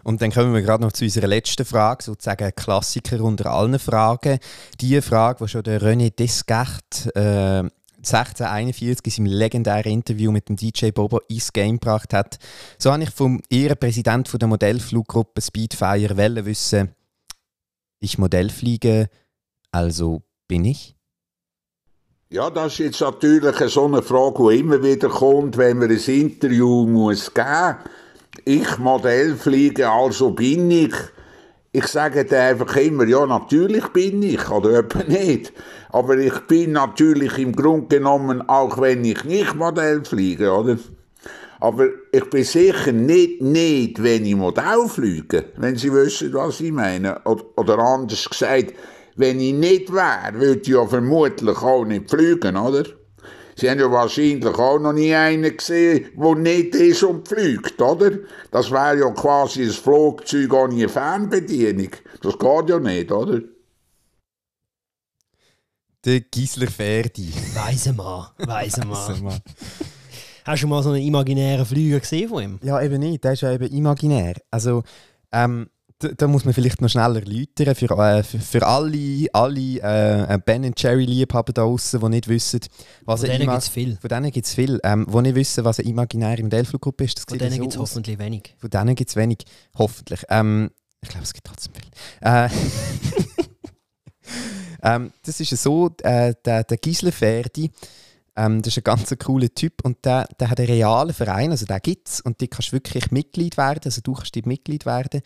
[0.04, 3.78] Und dann kommen wir gerade noch zu unserer letzten Frage, sozusagen ein Klassiker unter allen
[3.78, 4.40] Fragen.
[4.80, 10.56] Die Frage, die schon der René Descartes äh, 1641 in seinem legendären Interview mit dem
[10.56, 12.38] DJ Bobo ins Game gebracht hat.
[12.78, 16.94] So habe ich vom Ehrenpräsident der Modellfluggruppe Speedfire wollen wissen,
[18.00, 19.10] ich Modellfliege,
[19.72, 20.96] also bin ich?
[22.30, 25.98] Ja, das ist jetzt natürlich so eine Frage, die immer wieder kommt, wenn man ein
[25.98, 27.78] Interview muss geben
[28.44, 30.94] Ich Modell fliege, also bin ich.
[31.72, 35.54] Ich sage dann einfach immer, ja, natürlich bin ich, oder etwa nicht.
[35.90, 40.78] Aber ich bin natürlich im Grunde genommen, auch wenn ich nicht Modell fliege, oder?
[41.60, 46.72] Aber ich bin sicher nicht nicht, wenn ich Modell fliege, wenn Sie wissen, was ich
[46.72, 47.20] meine.
[47.26, 48.74] Oder, oder anders gesagt,
[49.15, 52.84] wenn ich nicht wäre, würde ich ja vermutlich auch nicht fliegen, oder?
[53.56, 58.12] Sie haben ja wahrscheinlich auch noch nie einen gesehen, der nicht ist und fliegt, oder?
[58.52, 61.89] Das wäre ja quasi ein Flugzeug ohne Fernbedienung.
[62.22, 63.41] Das geht ja nicht, oder?
[66.06, 67.34] Der Gisler Ferdi.
[67.56, 69.41] Weise Mann, weise Mann.
[70.48, 72.60] Hast du mal so einen imaginären Flüger gesehen von ihm?
[72.64, 73.22] Ja, eben nicht.
[73.22, 74.36] Der ist ja eben imaginär.
[74.50, 74.84] Also,
[75.34, 75.68] ähm,
[76.00, 80.40] da, da muss man vielleicht noch schneller erläutern für, äh, für, für alle, alle äh,
[80.46, 82.62] Ben Jerry Liebhaber da draußen, die nicht wissen,
[83.04, 83.98] was Von denen gibt es viel.
[83.98, 84.80] Von denen gibt es viel.
[84.86, 87.18] Ähm, die nicht wissen, was eine imaginäre Modellfluggruppe ist.
[87.18, 88.56] Das Von denen so gibt es hoffentlich wenig.
[88.58, 89.40] Von denen gibt es wenig.
[89.78, 90.22] Hoffentlich.
[90.30, 91.92] Ähm, ich glaube, es gibt trotzdem viel.
[92.22, 92.48] Äh,
[94.96, 97.70] ähm, das ist ja so, äh, der, der Gisle Ferdi,
[98.38, 101.65] ähm, das ist ein ganz cooler Typ und der, der hat einen realen Verein, also
[101.65, 105.21] den gibt es und die kannst wirklich Mitglied werden, also du kannst dort Mitglied werden.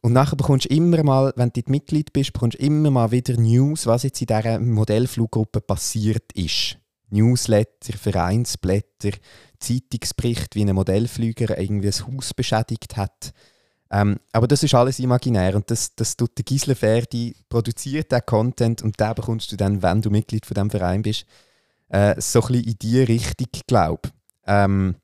[0.00, 3.10] Und nachher bekommst du immer mal, wenn du dort Mitglied bist, bekommst du immer mal
[3.10, 6.78] wieder News, was jetzt in dieser Modellfluggruppe passiert ist.
[7.10, 9.10] Newsletter, Vereinsblätter,
[9.58, 13.32] Zeitungsbericht, wie ein Modellflüger irgendwie ein Haus beschädigt hat.
[13.90, 18.26] Ähm, aber das ist alles imaginär und das, das tut der Gisle Ferdi, produziert den
[18.26, 21.26] Content und den bekommst du dann, wenn du Mitglied von diesem Verein bist,
[21.88, 24.08] äh, so ein bisschen in die Richtung, glaube
[24.46, 24.96] ähm,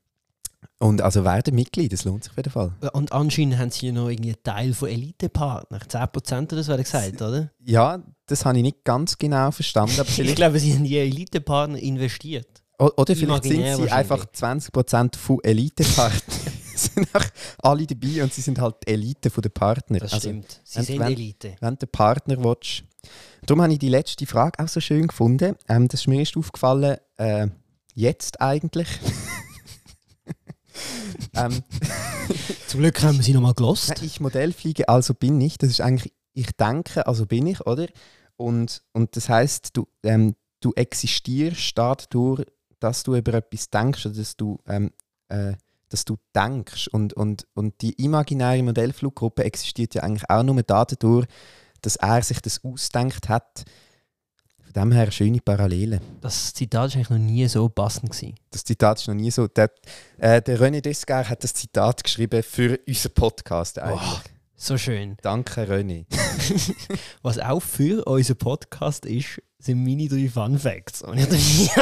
[0.79, 2.73] Und also werden Mitglied, das lohnt sich auf jeden Fall.
[2.93, 5.81] Und anscheinend haben sie ja noch irgendwie einen Teil von Elite-Partnern.
[5.81, 7.51] 10% oder so er gesagt, oder?
[7.59, 10.97] Ja, das habe ich nicht ganz genau verstanden, aber Ich glaube, sie haben in die
[10.97, 12.47] Elite-Partner investiert.
[12.79, 14.11] o- oder vielleicht sind imaginär sie wahrscheinlich.
[14.11, 16.21] einfach 20% von Elite-Partnern.
[16.75, 17.25] sind auch
[17.61, 19.99] alle dabei und sie sind halt die Elite der Partner.
[19.99, 20.61] Das Also, stimmt.
[20.63, 21.55] Sie sind Elite.
[21.59, 22.83] wenn du den Partner willst.
[23.45, 25.55] Darum habe ich die letzte Frage auch so schön gefunden.
[25.67, 27.47] Ähm, das ist mir erst aufgefallen, äh,
[27.93, 28.87] jetzt eigentlich.
[31.35, 31.63] ähm,
[32.67, 34.01] Zum Glück haben wir sie nochmal gelost.
[34.01, 35.57] ich Modellfliege, also bin ich.
[35.57, 37.87] Das ist eigentlich, ich denke, also bin ich, oder?
[38.37, 42.45] Und, und das heißt, du, ähm, du existierst dadurch,
[42.79, 44.91] dass du über etwas denkst oder dass du, ähm,
[45.29, 45.53] äh,
[45.89, 46.87] dass du denkst.
[46.87, 51.27] Und, und, und die imaginäre Modellfluggruppe existiert ja eigentlich auch nur dadurch,
[51.81, 53.63] dass er sich das ausdenkt hat.
[54.63, 55.99] Von dem her schöne Parallelen.
[56.21, 58.11] Das Zitat war eigentlich noch nie so passend.
[58.11, 58.35] Gewesen.
[58.51, 59.47] Das Zitat ist noch nie so.
[59.47, 59.69] Der,
[60.17, 64.01] äh, der René Descar hat das Zitat geschrieben für unseren Podcast eigentlich.
[64.01, 64.19] Oh,
[64.55, 65.17] so schön.
[65.21, 66.05] Danke, René.
[67.21, 71.01] Was auch für unseren Podcast ist, sind meine drei Fun Facts.
[71.01, 71.71] Und ich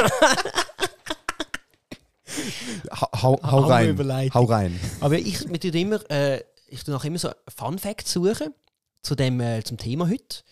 [2.90, 4.32] Ha, hau, hau rein.
[4.34, 4.78] Hau rein.
[5.00, 8.54] Aber ich, wir tun immer, äh, ich tue nachher immer so Fun Facts suchen
[9.02, 10.42] zu dem, äh, zum Thema heute.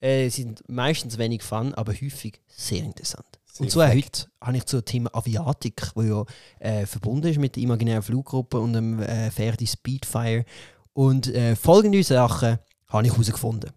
[0.00, 3.26] Äh, sind meistens wenig Fun, aber häufig sehr interessant.
[3.44, 3.96] Sehr und so auch fact.
[3.96, 6.24] heute habe ich zum Thema Aviatik, wo ja
[6.58, 10.44] äh, verbunden ist mit der imaginären Fluggruppe und dem äh, Ferdi Speedfire.
[10.92, 13.70] Und äh, folgende Sachen habe ich herausgefunden.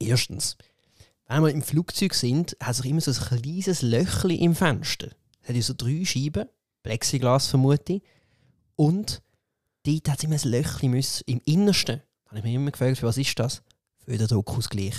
[0.00, 0.56] Erstens,
[1.28, 5.08] wenn wir im Flugzeug sind, hat sich immer so ein kleines Löchchen im Fenster.
[5.40, 6.48] Es hat ja so drei Scheiben,
[6.82, 8.02] Plexiglas vermute ich.
[8.76, 9.22] Und
[9.84, 12.02] dort hat es immer ein Löchchen müssen, im Innersten.
[12.32, 13.62] Habe ich mich immer gefragt, für was ist das?
[13.98, 14.94] Für den Druckausgleich.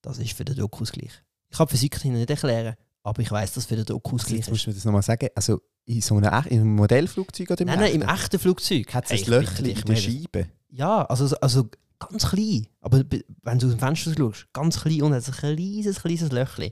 [0.00, 1.12] Das ist für den Druckausgleich.
[1.50, 4.52] Ich kann Physik nicht erklären, aber ich weiß, dass für den Also Druckausgleich jetzt ist.
[4.52, 5.28] musst du mir das nochmal sagen.
[5.34, 8.38] Also in so einem, in einem Modellflugzeug oder im Nein, nein, im echten?
[8.38, 9.96] Flugzeug hat es Hey, ein Löchchen in der.
[9.96, 10.48] Scheibe.
[10.70, 12.66] Ja, also, also ganz klein.
[12.80, 16.32] Aber be- wenn du aus dem Fenster schaust, ganz klein und hat ein kleines, kleines
[16.32, 16.70] Löchchen.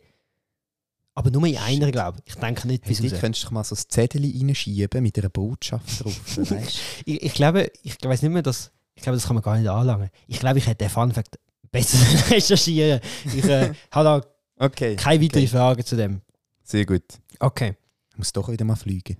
[1.14, 2.34] Aber nur in einer, glaube ich.
[2.34, 3.20] Ich denke nicht Hey, bis dort raus.
[3.20, 6.20] könntest du mal so ein Zettel reinschieben mit einer Botschaft drauf.
[7.04, 8.70] Ich, ich glaube, ich weiß nicht mehr, dass.
[9.00, 10.10] Ich glaube, das kann man gar nicht anlangen.
[10.26, 11.38] Ich glaube, ich hätte den Fun Fact
[11.70, 13.00] besser recherchieren.
[13.24, 14.22] Ich äh, habe da
[14.66, 15.46] Okay, keine weiteren Okay.
[15.48, 16.20] Fragen zu dem.
[16.62, 17.02] sehr gut.
[17.38, 17.76] Okay.
[18.10, 19.16] Ich muss doch wieder mal fliegen.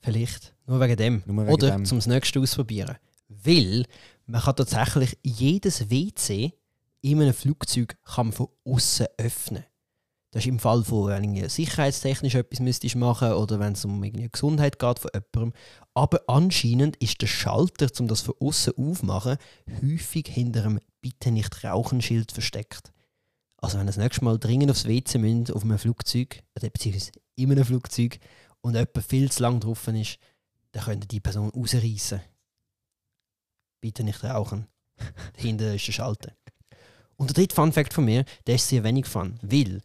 [0.00, 0.54] Vielleicht.
[0.66, 1.22] Nur wegen dem.
[1.24, 2.98] Nur wegen Oder zum das nächste ausprobieren.
[3.28, 3.86] Weil,
[4.26, 6.52] man kann tatsächlich jedes WC
[7.00, 9.64] in einem Flugzeug kann man von außen öffnen.
[10.30, 14.02] Das ist im Fall von, wenn irgendwie sicherheitstechnisch etwas müsstest machen oder wenn es um
[14.04, 15.58] irgendwie Gesundheit geht von jemandem.
[15.94, 19.38] Aber anscheinend ist der Schalter, um das von außen aufzumachen,
[19.82, 22.92] häufig hinter einem Bitte nicht rauchen Schild versteckt.
[23.56, 27.50] Also wenn das nächste Mal dringend aufs WC müsst, auf einem Flugzeug, oder beziehungsweise in
[27.50, 28.18] einem Flugzeug,
[28.60, 30.18] und jemand viel zu lang drauf ist,
[30.72, 32.20] dann könnt ihr die Person rausreißen.
[33.80, 34.66] Bitte nicht rauchen.
[35.36, 36.32] Dahinter ist der Schalter.
[37.16, 39.80] Und der dritte Fun-Fact von mir, der ist sehr wenig Fun, weil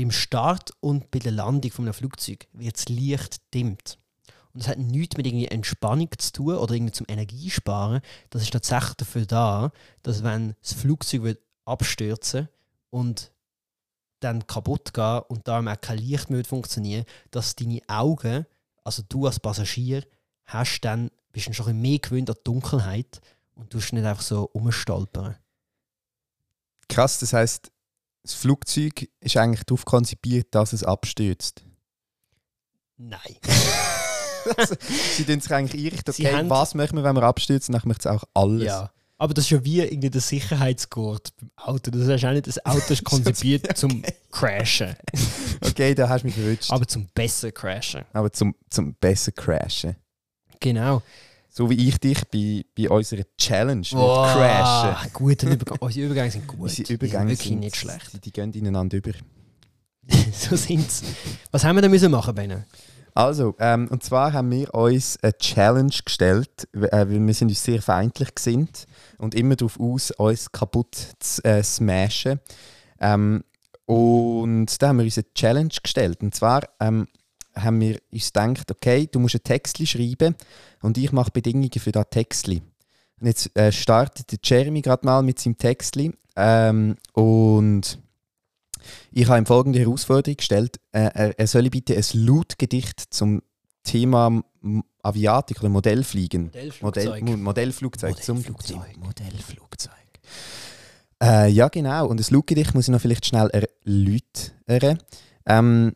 [0.00, 3.98] beim Start und bei der Landung von einem Flugzeug wird das Licht dimmt.
[4.52, 8.00] Und das hat nichts mit irgendwie Entspannung zu tun oder irgendwie zum Energiesparen.
[8.30, 12.48] Das ist tatsächlich dafür da, dass wenn das Flugzeug wird abstürzen
[12.88, 13.32] und
[14.20, 18.46] dann kaputt gehen und darum auch kein Licht mehr funktionieren, dass deine Augen,
[18.82, 20.04] also du als Passagier,
[20.46, 23.20] hast dann, bist dann schon mehr gewöhnt an die Dunkelheit
[23.54, 25.36] und du nicht einfach so umstolpern.
[26.88, 27.70] Krass, das heißt,
[28.22, 31.62] das Flugzeug ist eigentlich darauf konzipiert, dass es abstürzt.
[32.96, 33.36] Nein.
[34.56, 34.74] also,
[35.16, 38.02] sie tun sich eigentlich Sie okay, haben- was machen wir, wenn wir abstürzen, dann möchten
[38.02, 38.64] sie auch alles.
[38.64, 38.92] Ja.
[39.16, 41.90] Aber das ist ja wie irgendwie der Sicherheitsgurt beim Auto.
[41.90, 44.96] Das ist auch nicht, das Auto ist konzipiert zum Crashen,
[45.60, 46.70] Okay, da hast du mich verwünscht.
[46.70, 48.04] Aber, aber zum besser Crashen.
[48.32, 49.96] zum, zum besser crashen.
[50.58, 51.02] Genau.
[51.52, 55.12] So wie ich dich bei, bei unserer Challenge mit Wow, crashen.
[55.12, 55.78] Gut, Übergang.
[55.80, 56.60] Unsere Übergänge sind gut.
[56.60, 58.12] Unsere sind Übergänge wirklich sind nicht schlecht.
[58.12, 59.12] Die, die gehen ineinander über.
[60.32, 61.02] so sind's.
[61.50, 62.66] Was haben wir denn müssen machen, Benne?
[63.14, 67.62] Also, ähm, und zwar haben wir uns eine Challenge gestellt, äh, weil wir sind uns
[67.62, 68.86] sehr feindlich gesinnt
[69.18, 72.38] und immer darauf aus, uns kaputt zu äh, smashen.
[73.00, 73.42] Ähm,
[73.86, 76.22] und da haben wir uns eine Challenge gestellt.
[76.22, 77.08] Und zwar ähm,
[77.54, 80.34] haben wir uns gedacht, okay, du musst ein Textli schreiben
[80.82, 82.62] und ich mache Bedingungen für das Textli.
[83.20, 86.12] Und jetzt äh, startet der Jeremy gerade mal mit seinem Textli.
[86.36, 87.98] Ähm, und
[89.10, 90.80] ich habe ihm folgende Herausforderung gestellt.
[90.92, 93.42] Äh, er, er solle bitte ein Lautgedicht zum
[93.82, 94.42] Thema
[95.02, 96.50] Aviatik oder Modellfliegen.
[96.80, 98.22] Modell, Mo- Modellflugzeug.
[98.22, 98.92] Zum Modellflugzeug.
[98.92, 99.92] Thema Modellflugzeug.
[101.22, 102.06] Äh, ja, genau.
[102.06, 104.98] Und das Lautgedicht muss ich noch vielleicht schnell erläutern.
[105.46, 105.94] Ähm,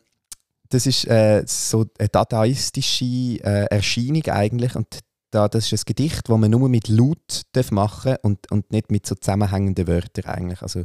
[0.69, 4.75] das ist äh, so eine dadaistische äh, Erscheinung eigentlich.
[4.75, 4.99] Und
[5.31, 8.91] da, das ist ein Gedicht, das man nur mit Laut darf machen und, und nicht
[8.91, 10.61] mit so zusammenhängenden Wörtern eigentlich.
[10.61, 10.83] Also,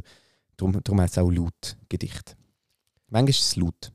[0.57, 2.35] darum, darum heißt es auch Lautgedicht.
[3.07, 3.91] Manchmal ist es laut.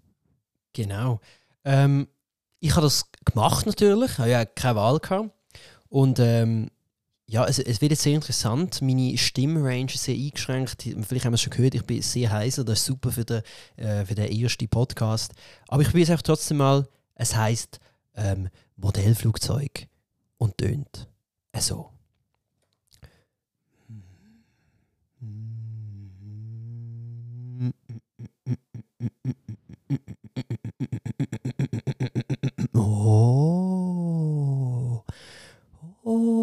[0.72, 1.20] Genau.
[1.64, 2.08] Ähm,
[2.60, 5.30] ich habe das gemacht natürlich, ich habe ja keine Wahl gehabt.
[5.88, 6.70] Und ähm,
[7.28, 8.80] ja, es, es wird jetzt sehr interessant.
[8.82, 10.82] Meine Stimmrange ist sehr eingeschränkt.
[10.82, 12.64] Vielleicht haben wir es schon gehört, ich bin sehr heiser.
[12.64, 13.42] Das ist super für den,
[13.76, 15.32] äh, für den ersten Podcast.
[15.68, 16.86] Aber ich will es einfach trotzdem mal.
[17.16, 17.80] Es heißt
[18.14, 19.88] ähm, Modellflugzeug
[20.38, 21.08] und tönt
[21.58, 21.90] so.
[32.74, 33.75] Oh.
[36.08, 36.36] Oh.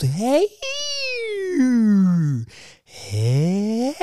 [0.00, 0.48] Hey.
[2.86, 3.94] Hey.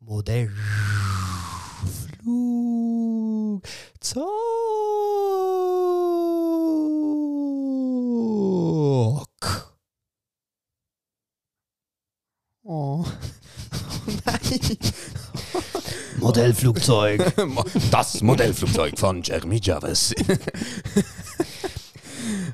[0.00, 0.48] Modell.
[2.24, 3.60] Flugzeug.
[16.18, 17.32] Modellflugzeug.
[17.90, 20.14] Das Modellflugzeug von Jeremy Jarvis.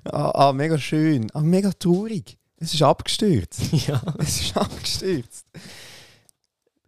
[0.05, 1.31] ah, ah, mega schön.
[1.35, 2.39] Ah, mega traurig.
[2.59, 3.61] Es ist abgestürzt.
[3.87, 4.01] ja.
[4.19, 5.47] Es ist abgestürzt.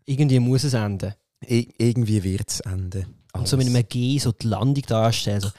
[0.04, 1.14] Irgendwie muss es enden.
[1.48, 3.06] I irgendwie wird es enden.
[3.32, 5.40] Und so mit einem G so die Landung darstellen.
[5.40, 5.50] So.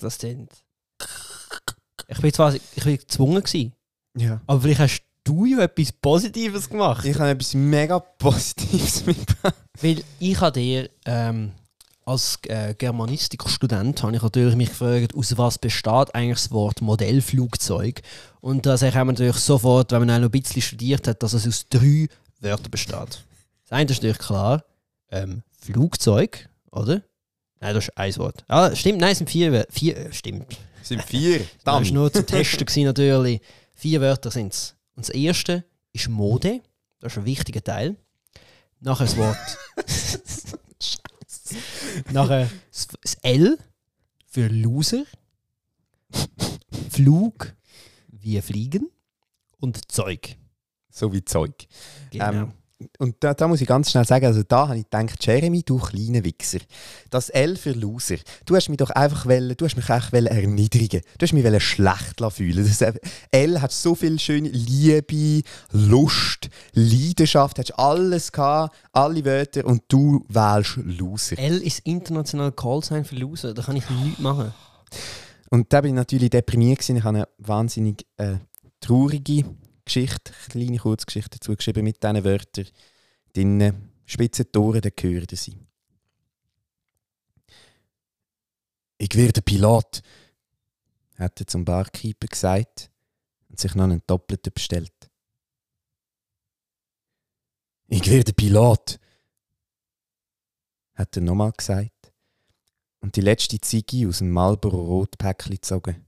[0.00, 0.50] Das sind.
[2.08, 3.72] Ich bin zwar ich bin gezwungen gewesen,
[4.16, 4.40] Ja.
[4.46, 7.04] aber vielleicht hast du ja etwas Positives gemacht.
[7.04, 9.54] Ich habe etwas mega Positives mitgebracht.
[9.80, 11.52] Weil ich habe dir ähm,
[12.04, 18.02] als äh, Germanistikstudent habe ich natürlich mich gefragt, aus was besteht eigentlich das Wort Modellflugzeug?
[18.40, 21.32] Und da sage ich natürlich sofort, wenn man auch noch ein bisschen studiert hat, dass
[21.32, 22.08] es aus drei
[22.40, 23.24] Wörtern besteht.
[23.64, 24.64] Das eine ist natürlich klar,
[25.10, 27.02] ähm, Flugzeug, oder?
[27.60, 28.44] Nein, das ist ein Wort.
[28.48, 29.72] Ah, stimmt, nein, es sind vier Wörter.
[29.72, 30.58] Vier, äh, stimmt.
[30.82, 31.38] Es sind vier.
[31.38, 31.94] Das war Dann.
[31.94, 33.40] nur zum Testen gewesen, natürlich.
[33.72, 34.74] Vier Wörter sind es.
[34.96, 36.62] Und das erste ist Mode.
[37.00, 37.96] Das ist ein wichtiger Teil.
[38.80, 39.36] Nachher das Wort.
[42.12, 43.58] Nachher das- L
[44.26, 45.04] für Loser.
[46.90, 47.54] Flug
[48.08, 48.88] wie Fliegen
[49.58, 50.36] und Zeug.
[50.90, 51.66] So wie Zeug.
[52.10, 52.32] Genau.
[52.32, 52.52] Ähm,
[52.98, 55.78] und da, da muss ich ganz schnell sagen, also da habe ich gedacht, Jeremy, du
[55.78, 56.58] kleiner Wichser,
[57.10, 58.16] das L für Loser,
[58.46, 62.22] du hast mich doch einfach wollen, du hast mich einfach erniedrigen, du hast mich schlecht
[62.30, 62.64] fühlen.
[62.66, 62.94] Das,
[63.30, 65.42] L hat so viel schöne Liebe,
[65.72, 71.38] Lust, Leidenschaft, hast alles gehabt, alle Wörter und du wählst Loser.
[71.38, 74.52] L ist international Callsign für Loser, da kann ich nichts machen.
[75.50, 76.96] Und da bin ich natürlich deprimiert gewesen.
[76.96, 78.38] Ich habe eine wahnsinnig äh,
[78.80, 79.44] traurige
[79.84, 82.68] Geschichte, kleine Kurzgeschichte dazu geschrieben mit diesen Wörtern.
[83.32, 85.58] Drinnen, spitze Tore, da gehören sie.
[88.98, 90.02] Ich werde Pilot,
[91.16, 92.90] hat er zum Barkeeper gesagt
[93.48, 95.10] und sich noch einen Doppelten bestellt.
[97.88, 98.98] Ich werde Pilot,
[100.94, 102.12] hat er nochmal gesagt
[103.00, 106.06] und die letzte Ziege aus dem Marlboro Rotpäckchen gezogen.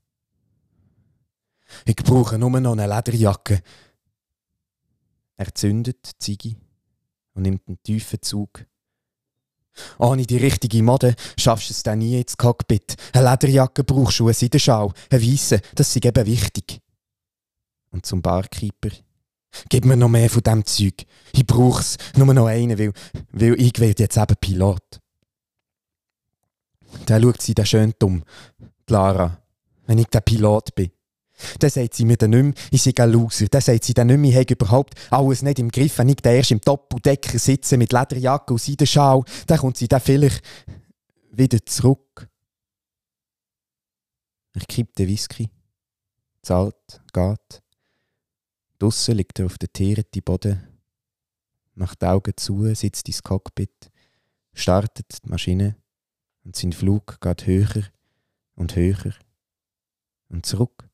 [1.85, 3.63] Ich brauche nur noch eine Lederjacke.
[5.37, 6.57] Er zündet die Ziege
[7.35, 8.65] und nimmt einen tiefen Zug.
[9.99, 12.97] Ohne die richtige Mode schaffst du es dann nie ins Cockpit.
[13.13, 16.81] Eine Lederjacke brauchst du, eine Seidenschau, eine weisse, das ist eben wichtig.
[17.91, 18.91] Und zum Barkeeper.
[19.69, 21.07] Gib mir noch mehr von dem Zeug.
[21.33, 22.93] Ich brauch's, nur noch einen, weil,
[23.33, 25.01] weil ich werde jetzt eben Pilot.
[27.07, 28.23] Dann schaut sie dann schön dumm,
[28.89, 29.39] Lara,
[29.87, 30.91] wenn ich der Pilot bin.
[31.59, 33.47] Dann sagt sie mir dann nicht mehr, ich sei ein Loser.
[33.47, 35.99] Dann sagt sie dann nicht mehr, ich habe überhaupt alles nicht im Griff.
[35.99, 40.01] Wenn ich dann erst im Doppeldecker sitze mit Lederjacke und Seidenschal, dann kommt sie dann
[40.01, 40.43] vielleicht
[41.31, 42.29] wieder zurück.
[44.55, 45.51] Ich kippt den Whisky,
[46.43, 47.63] zahlt, geht.
[48.79, 50.67] Draussen liegt er auf der Tiere Boden,
[51.75, 53.91] macht die Augen zu, sitzt ins Cockpit,
[54.55, 55.77] startet die Maschine
[56.45, 57.85] und sein Flug geht höher
[58.55, 59.15] und höher
[60.29, 60.89] und zurück.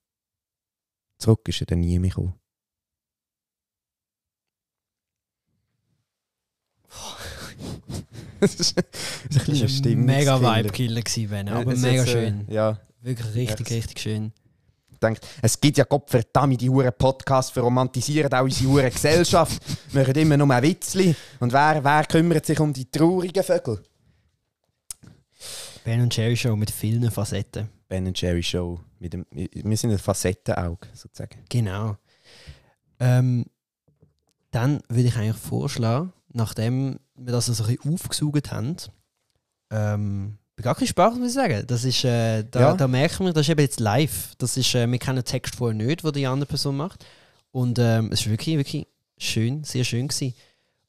[1.23, 2.35] Zurück ist er dann nie mehr gekommen.
[8.41, 12.47] das ist ein kleiner mega Vibe-Killer, gewesen, Ben, aber Es mega ist, äh, schön.
[12.49, 14.33] Ja, Wirklich richtig, Ja, richtig schön.
[14.93, 19.63] ich denke, es gibt ja Gott verdammt die Huren Podcasts verromantisieren auch unsere Huren Gesellschaft.
[19.93, 21.15] Wir machen immer nur ein Witzli.
[21.39, 23.81] Und wer, wer kümmert sich um die traurigen Vögel?
[25.85, 27.69] Ben Jerry Show mit vielen Facetten.
[27.89, 28.81] Ben Jerry Show.
[29.03, 31.41] Mit dem, wir sind ein Facettenauge, sozusagen.
[31.49, 31.97] Genau.
[33.01, 33.47] Ähm,
[34.53, 38.77] dann würde ich eigentlich vorschlagen, nachdem wir das so ein bisschen aufgesaugt haben,
[39.73, 41.65] ähm, bin gar kein Spaß, muss ich sagen.
[41.67, 42.75] Das ist, äh, da, Ja.
[42.75, 44.35] da merken wir, das ist eben jetzt live.
[44.39, 47.05] Das ist, äh, wir kennen den Text vorher nicht, den die andere Person macht.
[47.51, 48.87] Und ähm, es ist wirklich, wirklich
[49.19, 50.35] schön, sehr schön gewesen.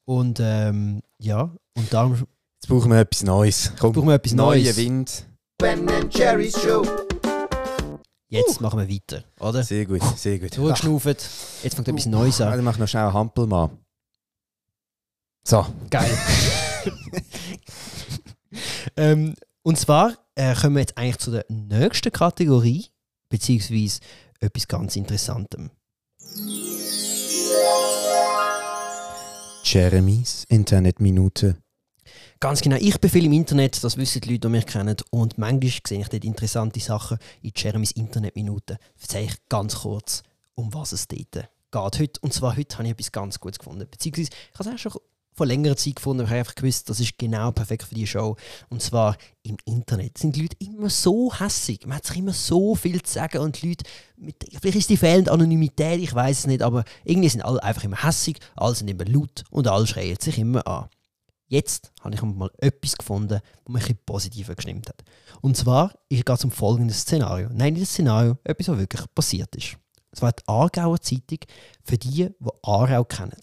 [0.06, 3.74] Und ähm, ja, und darum Jetzt brauchen wir etwas Neues.
[3.80, 4.78] Komm, brauchen wir etwas neue Neues.
[4.78, 5.26] Wind.
[5.58, 6.86] Ben Jerry's Show.
[8.34, 9.64] Jetzt machen wir weiter, oder?
[9.64, 10.58] Sehr gut, sehr gut.
[10.58, 12.52] Durchgeschnauft, jetzt fängt etwas Neues an.
[12.52, 13.78] dann mach noch schnell einen Hampelmann.
[15.48, 16.10] So, Geil.
[18.98, 22.88] ähm, und zwar äh, kommen wir jetzt eigentlich zu der nächsten Kategorie,
[23.30, 24.00] beziehungsweise
[24.40, 25.70] etwas ganz Interessantem.
[29.64, 31.58] Jeremys Internetminute.
[32.44, 34.98] Ganz genau, ich bin viel im Internet, das wissen die Leute, die mich kennen.
[35.12, 38.80] Und manchmal sehe ich dort interessante Sachen in Jeremys Internetminuten.
[39.00, 41.48] Erzähle ich ganz kurz, um was es dort geht.
[41.74, 43.88] Heute, und zwar heute habe ich etwas ganz Gutes gefunden.
[43.90, 45.02] Beziehungsweise, ich habe es auch schon
[45.34, 48.06] vor längerer Zeit gefunden, aber ich habe einfach gewusst, das ist genau perfekt für die
[48.06, 48.36] Show.
[48.68, 51.86] Und zwar im Internet sind die Leute immer so hässig.
[51.86, 53.86] Man hat sich immer so viel zu sagen und die Leute,
[54.18, 57.86] mit, vielleicht ist die fehlende Anonymität, ich weiß es nicht, aber irgendwie sind alle einfach
[57.86, 60.90] immer hässig, alle sind immer laut und alle schreien sich immer an.
[61.54, 65.04] Jetzt habe ich mal etwas gefunden, das mich ein positiver gestimmt hat.
[65.40, 67.48] Und zwar geht es um folgendes Szenario.
[67.54, 69.78] Nein, nicht das Szenario, etwas, was wirklich passiert ist.
[70.10, 71.38] Es war die Aargauer Zeitung
[71.84, 73.38] für die, die Aarau kennen.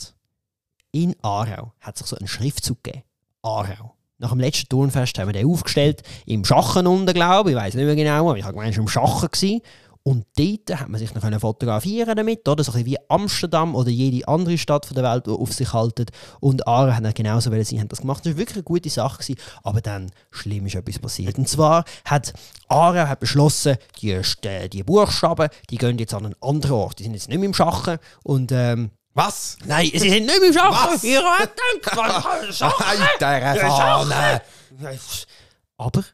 [0.90, 3.04] In Aarau hat sich so ein Schriftzug gegeben.
[3.42, 3.94] Aarau.
[4.18, 7.56] Nach dem letzten Turnfest haben wir den aufgestellt, im Schachen unten, glaube ich.
[7.56, 9.28] Ich weiß nicht mehr genau, aber ich habe gemeint, es war im Schachen.
[9.30, 9.60] Gewesen.
[10.02, 12.64] Und dort hat man sich noch können fotografieren damit, oder?
[12.64, 16.10] So ein wie Amsterdam oder jede andere Stadt von der Welt, die auf sich haltet.
[16.40, 18.24] Und Aarau hat dann genauso wollen, sie haben das gemacht.
[18.24, 21.36] Das war wirklich eine gute Sache, gewesen, aber dann schlimm ist etwas passiert.
[21.36, 22.32] Und zwar hat
[22.68, 26.98] Aarau hat beschlossen, die, äh, die Buchstaben, die gehen jetzt an einen anderen Ort.
[26.98, 29.58] Die sind jetzt nicht mehr im Schachen und ähm, Was?
[29.66, 30.94] Nein, sie sind nicht mehr im Schachen.
[30.94, 31.04] Was?
[31.04, 33.02] Ihr habt gedacht, Schachen.
[33.20, 34.40] Alter Fahne!
[35.76, 36.04] Aber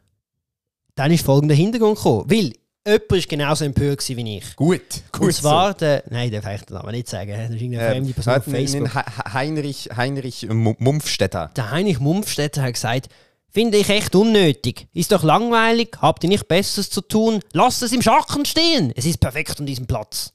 [0.96, 2.28] dann ist folgender Hintergrund gekommen.
[2.28, 2.52] Weil
[2.86, 4.56] jemand war genauso empört wie ich.
[4.56, 4.80] Gut,
[5.12, 5.22] gut.
[5.22, 6.04] Und zwar der.
[6.10, 7.30] Nein, darf ich den Namen nicht sagen.
[7.30, 8.94] Das ist irgendeine fremde Person auf äh, Facebook.
[9.34, 11.50] Heinrich, Heinrich Mu- Mumpfstetter.
[11.56, 13.08] Der Heinrich Mumpfstetter hat gesagt,
[13.48, 14.86] Finde ich echt unnötig.
[14.92, 17.40] Ist doch langweilig, habt ihr nicht Besseres zu tun?
[17.54, 18.92] Lasst es im Schachen stehen.
[18.94, 20.34] Es ist perfekt an diesem Platz.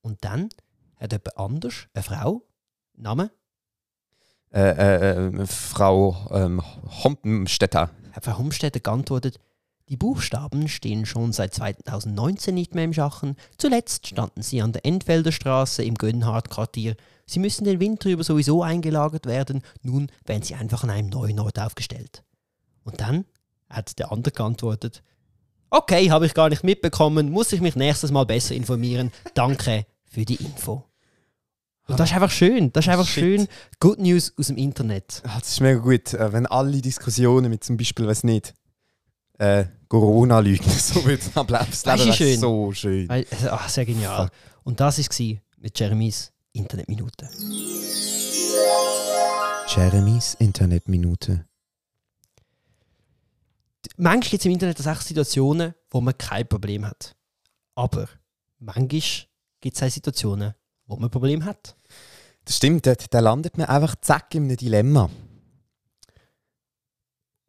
[0.00, 0.48] Und dann
[0.96, 2.42] hat jemand anders, eine Frau,
[2.96, 3.30] Name,
[4.52, 6.60] Äh, äh, äh, Frau ähm,
[7.04, 7.90] Hompenstetter.
[8.12, 9.38] hat Frau Humstädter geantwortet,
[9.90, 13.34] die Buchstaben stehen schon seit 2019 nicht mehr im Schachen.
[13.58, 16.94] Zuletzt standen sie an der Entfelder Straße im Gönnhardt-Quartier.
[17.26, 19.62] Sie müssen den Winter über sowieso eingelagert werden.
[19.82, 22.22] Nun werden sie einfach an einem neuen Ort aufgestellt.
[22.84, 23.24] Und dann
[23.68, 25.02] hat der andere geantwortet,
[25.70, 29.10] okay, habe ich gar nicht mitbekommen, muss ich mich nächstes Mal besser informieren.
[29.34, 30.84] Danke für die Info.
[31.88, 32.72] Und das ist einfach schön.
[32.72, 33.24] Das ist einfach Shit.
[33.24, 33.48] schön.
[33.80, 35.20] Good News aus dem Internet.
[35.24, 38.54] Ah, das ist mega gut, äh, wenn alle Diskussionen mit zum Beispiel, weiß nicht,
[39.38, 41.32] äh, Corona lügen, so wird es
[41.82, 42.38] Das Leben schön.
[42.38, 43.08] so schön.
[43.08, 44.26] Weil, also, ach, sehr genial.
[44.26, 44.32] Fuck.
[44.62, 47.28] Und das war mit Jeremys Internetminute.
[49.66, 51.44] Jeremys Internetminute.
[53.96, 57.16] Manchmal gibt es im Internet tatsächlich Situationen, wo man kein Problem hat.
[57.74, 58.08] Aber
[58.60, 59.02] manchmal
[59.60, 60.54] gibt es auch Situationen,
[60.86, 61.74] wo man ein Problem hat.
[62.44, 65.10] Das stimmt, da, da landet man einfach zack in einem Dilemma.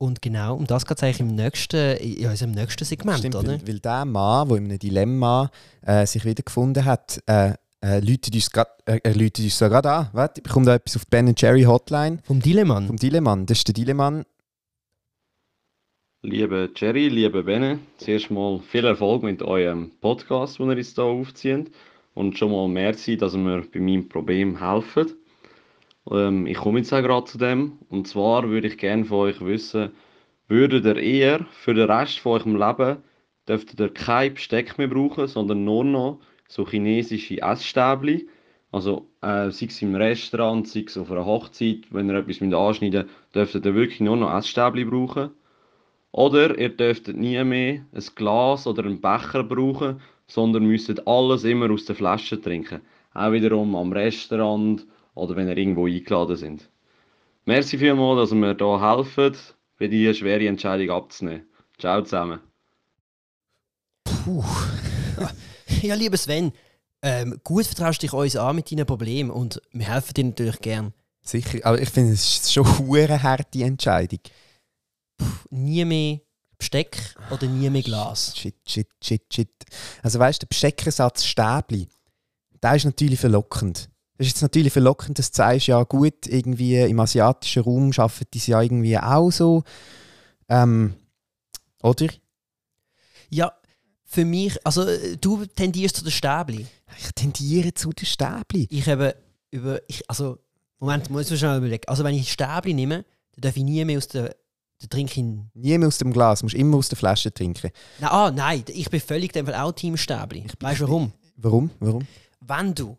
[0.02, 3.50] Und genau um das geht es eigentlich im nächsten, in unserem nächsten Segment, Stimmt, oder?
[3.50, 5.52] weil, weil der Mann, der in einem Dilemma
[5.86, 9.92] äh, sich wiedergefunden hat, äh, äh, läutet uns grad, äh, er läutet uns so gerade
[9.92, 10.10] an.
[10.14, 12.88] Warte, ich bekomme da etwas auf die Ben Jerry Hotline Vom Dilemann.
[12.88, 13.46] vom Dilemann.
[13.46, 14.26] Das ist der Dilemann.
[16.24, 21.04] Liebe Jerry, liebe Benne, zuerst mal viel Erfolg mit eurem Podcast, den ihr jetzt hier
[21.04, 21.72] aufzieht.
[22.16, 25.16] Und schon mal merci, dass ihr mir bei meinem Problem helft.
[26.10, 27.80] Ähm, ich komme jetzt auch gerade zu dem.
[27.90, 29.92] Und zwar würde ich gerne von euch wissen,
[30.48, 32.98] würdet ihr eher für den Rest von eurem Leben
[33.48, 38.28] dürftet ihr kein Besteck mehr brauchen, sondern nur noch so chinesische Essstäbli.
[38.72, 42.54] Also äh, sei es im Restaurant, sei es auf einer Hochzeit, wenn ihr etwas mit
[42.54, 45.32] anschneiden dürftet ihr wirklich nur noch Essstäbli brauchen.
[46.12, 51.72] Oder ihr dürftet nie mehr ein Glas oder einen Becher brauchen, sondern müsstet alles immer
[51.72, 52.82] aus der Flasche trinken.
[53.14, 56.70] Auch wiederum am Restaurant oder wenn ihr irgendwo eingeladen sind.
[57.46, 61.48] Merci vielmals, dass ihr mir hier helft, bei diese schwere Entscheidung abzunehmen.
[61.80, 62.40] Ciao zusammen.
[64.04, 64.44] Puh.
[65.82, 66.52] ja, lieber Sven,
[67.02, 70.94] ähm, gut vertraust dich uns an mit deinen Problemen und wir helfen dir natürlich gern.
[71.24, 74.20] Sicher, aber ich finde, es ist schon eine harte Entscheidung.
[75.50, 76.20] Nie mehr
[76.58, 78.38] Besteck oder nie mehr Glas.
[78.38, 79.50] Shit, shit, shit, shit.
[80.04, 81.88] Also weißt du, der Besteckersatz Stäbli,
[82.62, 83.91] der ist natürlich verlockend.
[84.22, 88.28] Das ist jetzt natürlich verlockend, dass du sagst, ja gut, irgendwie im asiatischen Raum arbeiten
[88.32, 89.64] die ja irgendwie auch so.
[90.48, 90.94] Ähm,
[91.82, 92.06] oder?
[93.32, 93.52] Ja,
[94.04, 96.68] für mich, also äh, du tendierst zu den Stäbli.
[97.00, 98.68] Ich tendiere zu den Stäbli.
[98.70, 99.16] Ich habe
[99.50, 100.38] über, ich, also,
[100.78, 101.88] Moment, muss ich schnell überlegen.
[101.88, 104.36] Also wenn ich Stäbli nehme, dann darf ich nie mehr aus der,
[104.84, 107.34] der trinke ich, nein, Nie mehr aus dem Glas, du musst immer aus der Flasche
[107.34, 107.72] trinken.
[108.02, 110.46] ah, nein, ich bin völlig dem Fall auch Team Stäbli.
[110.60, 111.12] Weißt du warum?
[111.38, 111.72] Warum?
[111.80, 112.06] Warum?
[112.40, 112.96] Wenn du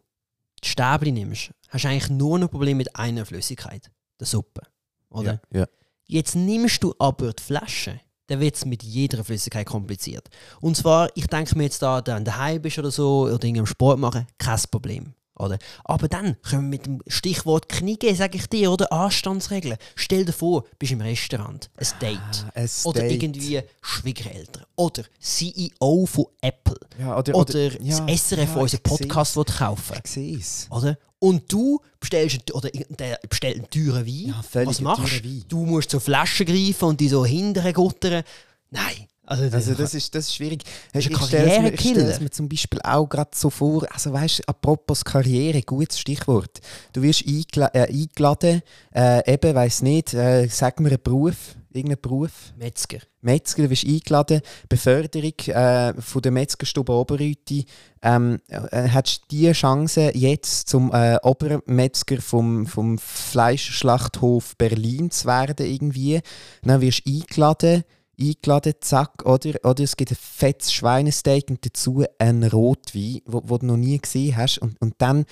[0.64, 4.62] die Stäbli nimmst, hast du eigentlich nur noch ein Problem mit einer Flüssigkeit, der Suppe,
[5.10, 5.40] oder?
[5.52, 5.66] Ja, ja.
[6.06, 10.28] Jetzt nimmst du aber die Flasche, dann wird es mit jeder Flüssigkeit kompliziert.
[10.60, 13.66] Und zwar, ich denke mir jetzt da, wenn du daheim bist oder so, oder irgendeinem
[13.66, 15.14] Sport machen, kein Problem.
[15.36, 15.58] Oder?
[15.84, 19.76] Aber dann kommen wir mit dem Stichwort Kniege, sage ich dir, oder Anstandsregeln.
[19.94, 22.18] Stell dir vor, du bist im Restaurant, ein Date.
[22.18, 23.22] Ah, ein Oder Date.
[23.22, 24.64] irgendwie Schwiegereltern.
[24.76, 26.76] Oder CEO von Apple.
[26.98, 28.82] Ja, oder, Oder, ja, das SRF, ja, unseren.
[28.82, 30.98] Podcast will kaufen Ich oder?
[31.18, 34.34] Und du bestellst einen- oder der bestellt einen teuren Wein.
[34.52, 35.44] Ja, Was machst Wein.
[35.48, 35.64] du?
[35.64, 38.24] musst zur Flasche greifen und die so hinterher guttern.
[38.70, 39.06] Nein.
[39.24, 40.64] Also, das, Also das ist, das ist schwierig.
[40.64, 42.08] ist ein ich ich Karrierekiller.
[42.08, 46.60] es mir zum Beispiel auch gerade so vor, also weißt du, apropos Karriere, gutes Stichwort.
[46.92, 48.62] Du wirst eingela äh, eingeladen,
[48.94, 52.52] äh, eben, weiß nicht, äh, sag mir einen Beruf, irgendeinen Beruf.
[52.56, 52.98] Metzger.
[53.20, 57.66] Metzger, du wirst eingeladen, Beförderung äh, von der Metzgerstube Oberrüti.
[58.02, 65.28] Ähm, äh, hättest du die Chance, jetzt zum äh, Obermetzger vom, vom Fleischschlachthof Berlin zu
[65.28, 66.20] werden irgendwie,
[66.62, 67.84] dann wirst du eingeladen,
[68.20, 73.58] eingeladen, zack, oder, oder es gibt ein fettes Schweinesteak und dazu einen Rotwein, wo, wo
[73.58, 75.24] du noch nie gesehen hast und, und dann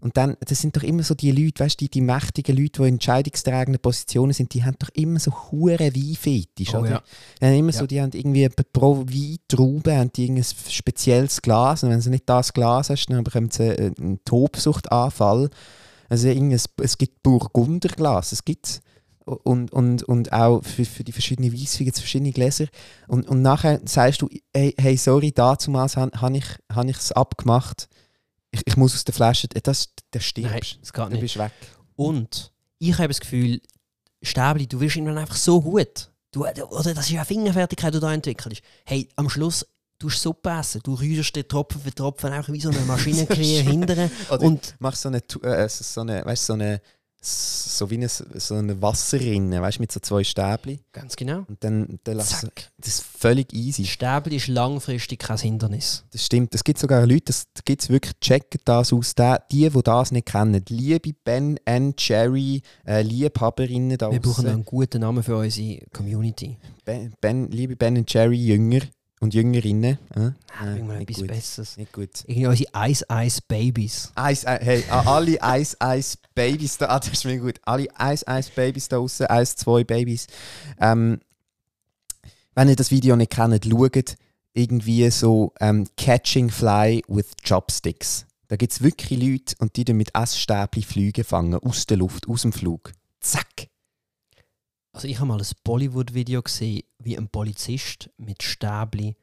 [0.00, 2.82] und dann, das sind doch immer so die Leute, weißt du, die, die mächtigen Leute,
[2.82, 6.90] die in entscheidungstragenden Positionen sind, die haben doch immer so hure Weinfetisch, Oh oder?
[6.90, 7.02] ja.
[7.40, 7.78] Die haben immer Ja.
[7.80, 12.28] so, die haben irgendwie pro Weintraube haben die irgendein spezielles Glas und wenn sie nicht
[12.28, 15.50] das Glas hast, dann bekommen sie einen Tobsuchtanfall.
[16.08, 18.80] Also irgendein, es gibt Burgunderglas, es gibt
[19.28, 22.66] und, und, und auch für, für die verschiedenen es verschiedene Gläser.
[23.06, 27.12] Und, und nachher sagst du, hey, hey sorry, damals habe hab ich es hab ich's
[27.12, 27.88] abgemacht.
[28.50, 30.78] Ich, ich muss aus der Flasche, das, der Nein, stirbst.
[30.80, 31.20] das geht Du nicht.
[31.20, 31.52] bist weg.
[31.96, 33.60] Und ich habe das Gefühl,
[34.22, 36.10] Stäbli, du wirst irgendwann einfach so gut.
[36.32, 38.62] Du, oder das ist ja Fingerfertigkeit, die du da entwickelst.
[38.84, 39.64] Hey, am Schluss
[39.98, 40.80] du Suppe essen.
[40.84, 44.10] Du rührst den Tropfen für Tropfen auch wie so eine Maschinenkrähe hinterher.
[44.30, 46.80] Oder Und machst so eine, äh, so eine, weißt, so eine,
[47.20, 50.80] so wie eine, so eine Wasserrinne, weißt, mit so zwei Stäbli.
[50.92, 51.44] ganz genau.
[51.48, 52.70] Und dann, dann lass Zack.
[52.78, 53.84] das ist völlig easy.
[53.84, 56.04] Stäbel ist langfristig kein Hindernis.
[56.12, 56.54] Das stimmt.
[56.54, 59.14] Es gibt sogar Leute, das gibt es wirklich, checken das aus.
[59.14, 60.64] Die, die das nicht kennen.
[60.68, 66.56] Liebe Ben and Jerry, äh, Liebhaberinnen da Wir brauchen einen guten Namen für unsere Community.
[66.84, 68.80] ben, ben, liebe Ben and Jerry Jünger
[69.20, 69.98] und Jüngerinnen.
[70.14, 70.18] Äh?
[70.18, 71.28] Nein, Äh, wir nicht etwas gut.
[71.28, 71.76] Besseres.
[71.76, 72.10] Nicht gut.
[72.26, 74.12] Irgendwie unsere Ice Ice Babies.
[74.14, 77.60] Eis, äh, hey, alle Eis, Eis Babys da, ah, das ist mir gut.
[77.64, 80.26] Alle Eis, Eis Babys da draußen, Eis, zwei Babys.
[80.80, 81.20] Ähm,
[82.54, 84.16] wenn ihr das Video nicht kennt, schaut
[84.54, 88.26] irgendwie so ähm, Catching Fly with Chopsticks.
[88.48, 92.42] Da gibt es wirklich Leute und die mit Essstäbchen Flüge fangen, aus der Luft, aus
[92.42, 92.92] dem Flug.
[93.20, 93.68] Zack!
[94.98, 99.14] Also ich habe mal ein Bollywood-Video gesehen, wie ein Polizist mit Stäbli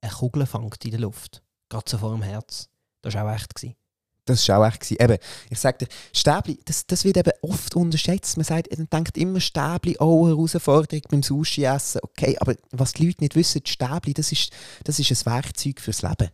[0.00, 1.40] eine Kugel fängt in der Luft.
[1.68, 2.68] Gerade so vor dem Herz.
[3.00, 3.54] Das war auch echt.
[3.54, 3.76] Gewesen.
[4.24, 4.80] Das war auch echt.
[4.80, 4.96] Gewesen.
[5.00, 5.18] Eben,
[5.48, 8.38] ich sage dir, Stäbli, das, das wird eben oft unterschätzt.
[8.38, 12.00] Man sagt, man denkt immer Stäbli, oh, Herausforderung beim Sushi essen.
[12.02, 14.50] Okay, aber was die Leute nicht wissen, Stäbli, das ist,
[14.82, 16.30] das ist ein Werkzeug fürs Leben.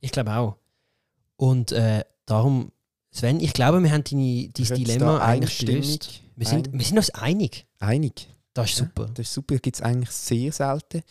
[0.00, 0.56] Ich glaube auch.
[1.34, 2.70] Und äh, darum,
[3.10, 6.20] Sven, ich glaube, wir haben deine, dein Dilemma eigentlich gelöst.
[6.36, 7.66] Wir sind, ein- wir sind uns einig.
[7.80, 8.28] Einig.
[8.56, 9.06] Das ist Ja, super.
[9.14, 11.02] Das ist super, gibt es eigentlich sehr selten.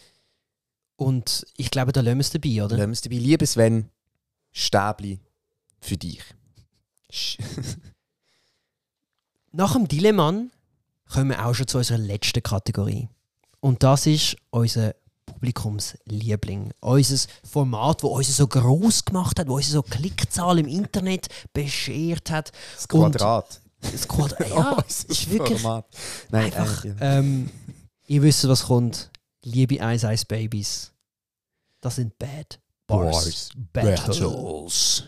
[0.95, 2.77] Und ich glaube, da lassen wir es dabei, oder?
[2.77, 3.17] Lassen wir es dabei.
[3.17, 3.89] Lieber Sven,
[4.51, 5.19] Stäbli
[5.79, 6.23] für dich.
[9.51, 10.33] Nach dem Dilemma
[11.11, 13.09] kommen wir auch schon zu unserer letzten Kategorie.
[13.59, 16.71] Und das ist unser Publikumsliebling.
[16.81, 22.31] Unser Format, das uns so groß gemacht hat, das uns so Klickzahl im Internet beschert
[22.31, 22.51] hat.
[22.75, 23.49] Das Und- Quadrat.
[23.49, 23.61] Das
[24.07, 25.85] Quadrat, ja, Oh, es das ist wirklich Format.
[26.29, 26.85] Nein, einfach.
[26.99, 27.49] Ähm,
[28.07, 29.11] ihr wisst, was kommt.
[29.43, 30.91] Liebe Ice Ice Babies.
[31.81, 33.49] Das sind Bad Bars.
[33.73, 35.03] Battles.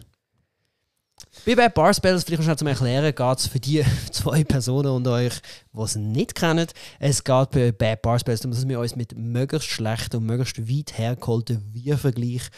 [1.45, 5.13] Bei Bad Bars Battles, vielleicht schnell zum Erklären, geht es für die zwei Personen unter
[5.13, 5.33] euch,
[5.73, 6.67] die es nicht kennen.
[6.99, 10.59] Es geht bei Bad Bars Battles darum, dass wir uns mit möglichst schlechten und möglichst
[10.69, 12.49] weit hergeholten Wir-Vergleich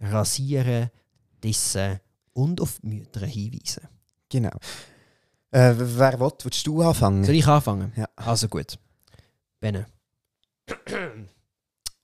[0.00, 0.90] rasieren,
[1.42, 2.00] dissen
[2.32, 3.88] und auf Mütter hinweisen.
[4.28, 4.56] Genau.
[5.50, 7.24] Äh, wer will, willst du anfangen?
[7.24, 7.92] Soll ich anfangen?
[7.96, 8.08] Ja.
[8.16, 8.78] Also gut.
[9.60, 9.86] Benne.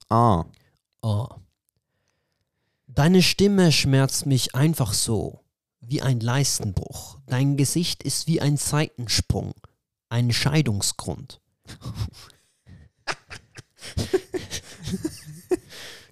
[0.09, 0.45] Ah.
[1.01, 1.27] Oh.
[2.87, 5.41] Deine Stimme schmerzt mich einfach so,
[5.81, 7.19] wie ein Leistenbruch.
[7.25, 9.55] Dein Gesicht ist wie ein Seitensprung,
[10.11, 11.41] ein Scheidungsgrund.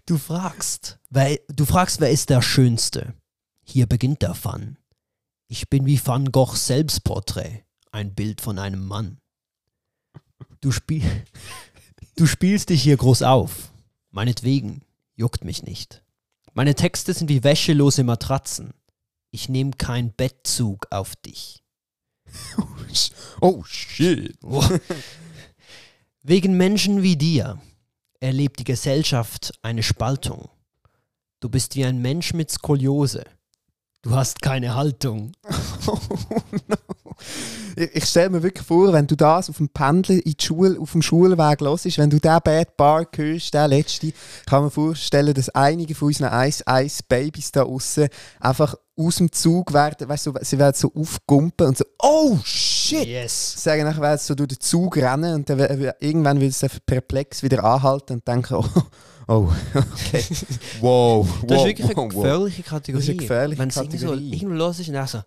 [0.07, 3.13] du fragst, wer, du fragst, wer ist der Schönste?
[3.63, 4.79] Hier beginnt der Fun.
[5.53, 9.19] Ich bin wie Van Goghs Selbstporträt, ein Bild von einem Mann.
[10.61, 11.03] Du, spiel,
[12.17, 13.73] du spielst dich hier groß auf.
[14.13, 14.83] Meinetwegen,
[15.17, 16.05] juckt mich nicht.
[16.53, 18.75] Meine Texte sind wie wäschelose Matratzen.
[19.33, 21.65] Ich nehme keinen Bettzug auf dich.
[23.41, 24.39] Oh, shit.
[26.23, 27.61] Wegen Menschen wie dir
[28.21, 30.51] erlebt die Gesellschaft eine Spaltung.
[31.41, 33.25] Du bist wie ein Mensch mit Skoliose.
[34.03, 35.33] Du hast keine Haltung.
[35.87, 35.99] Oh,
[36.69, 36.77] no.
[37.75, 40.79] Ich, ich stelle mir wirklich vor, wenn du das auf dem Pendel in die Schule,
[40.79, 44.13] auf dem Schulweg hörst, wenn du diesen Bad Bar hörst, der letzte,
[44.47, 49.33] kann man vorstellen, dass einige von unseren Ice Ice Babys da außen einfach aus dem
[49.33, 53.07] Zug werden, weißt du, sie werden so aufgumpen und so, oh shit!
[53.07, 53.63] Yes.
[53.63, 55.59] Sagen nachher werden sie so durch den Zug rennen und dann
[55.99, 58.65] irgendwann will sie perplex wieder anhalten und denken, oh,
[59.31, 60.25] oh okay,
[60.81, 63.01] wow, wow, Das ist wirklich eine wow, gefährliche Kategorie.
[63.01, 65.23] Das ist eine gefährliche Wenn es irgendwo los ist dann so,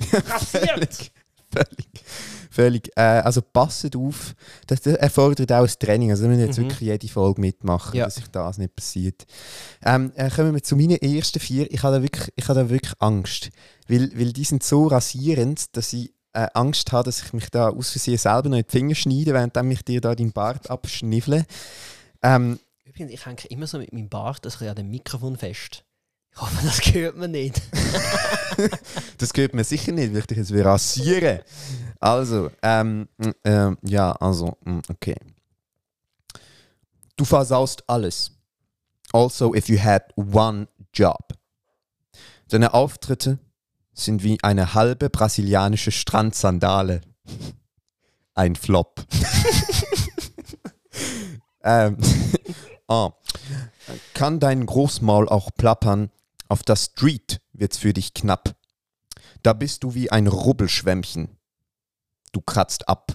[0.50, 1.12] völlig,
[2.50, 2.90] völlig.
[2.96, 4.34] Äh, also passet auf,
[4.66, 6.10] das, das erfordert auch ein Training.
[6.10, 6.62] Also, wir müssen jetzt Mhm.
[6.64, 8.04] wirklich jede Folge mitmachen, Ja.
[8.06, 9.24] dass sich das nicht passiert.
[9.84, 11.70] Ähm, äh, kommen wir zu meinen ersten vier.
[11.70, 13.50] Ich habe da wirklich, ich habe da wirklich Angst.
[13.88, 17.68] Weil, weil die sind so rasierend, dass ich äh, Angst habe, dass ich mich da
[17.68, 21.44] aus Versehen selber noch in die Finger schneide, während ich dir da deinen Bart abschniffle.
[22.22, 22.58] Ähm,
[22.92, 25.82] Übrigens, ich hänge immer so mit meinem Bart das an dem Mikrofon fest.
[26.30, 27.60] Ich hoffe, das hört man nicht.
[29.16, 31.40] Das gehört mir sicher nicht, weil ich dich jetzt will rasieren.
[32.00, 33.08] Also, ähm,
[33.44, 35.16] ähm, ja, also, mm, okay.
[37.16, 38.32] Du versaust alles.
[39.10, 41.32] Also, if you had one job.
[42.48, 43.38] Deine Auftritte
[43.94, 47.00] sind wie eine halbe brasilianische Strandsandale.
[48.34, 49.02] Ein Flop.
[51.64, 51.96] ähm,
[52.92, 53.16] ah.
[54.14, 56.10] Kann dein Großmaul auch plappern?
[56.48, 58.54] Auf der Street wird's für dich knapp.
[59.42, 61.36] Da bist du wie ein Rubbelschwämmchen.
[62.32, 63.14] Du kratzt ab.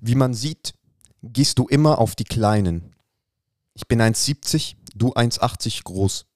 [0.00, 0.74] Wie man sieht,
[1.22, 2.94] gehst du immer auf die Kleinen.
[3.74, 6.26] Ich bin 1,70, du 1,80 groß.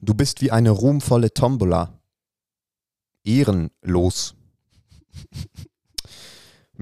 [0.00, 2.00] Du bist wie eine ruhmvolle Tombola.
[3.24, 4.34] Ehrenlos.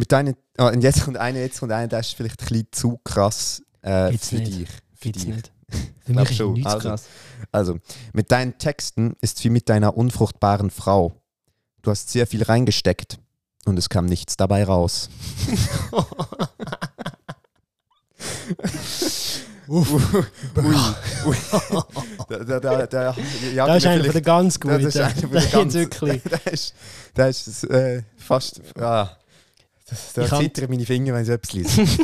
[0.00, 2.68] Mit deinen, oh, und jetzt kommt eine, jetzt kommt eine, das ist vielleicht ein bisschen
[2.72, 4.46] zu krass äh, für nicht.
[4.46, 4.68] dich.
[4.94, 5.34] Für Gibt's dich.
[5.34, 5.52] nicht.
[6.06, 6.54] Für mich schon.
[6.54, 7.04] nichts Also, krass.
[7.52, 7.78] Also,
[8.14, 11.20] mit deinen Texten ist wie mit deiner unfruchtbaren Frau.
[11.82, 13.18] Du hast sehr viel reingesteckt
[13.66, 15.10] und es kam nichts dabei raus.
[19.68, 19.92] Uff.
[20.56, 20.74] Ui,
[21.26, 21.36] ui.
[22.28, 23.16] Da, da, da, da,
[23.54, 24.82] ja, das ist einer von der ganz guten.
[24.82, 26.74] das ist einer von Der der jetzt ganz, das ist,
[27.14, 28.62] das ist äh, fast.
[28.76, 29.19] Ah,
[29.90, 31.84] das, da zittern meine Finger, wenn ich etwas lese.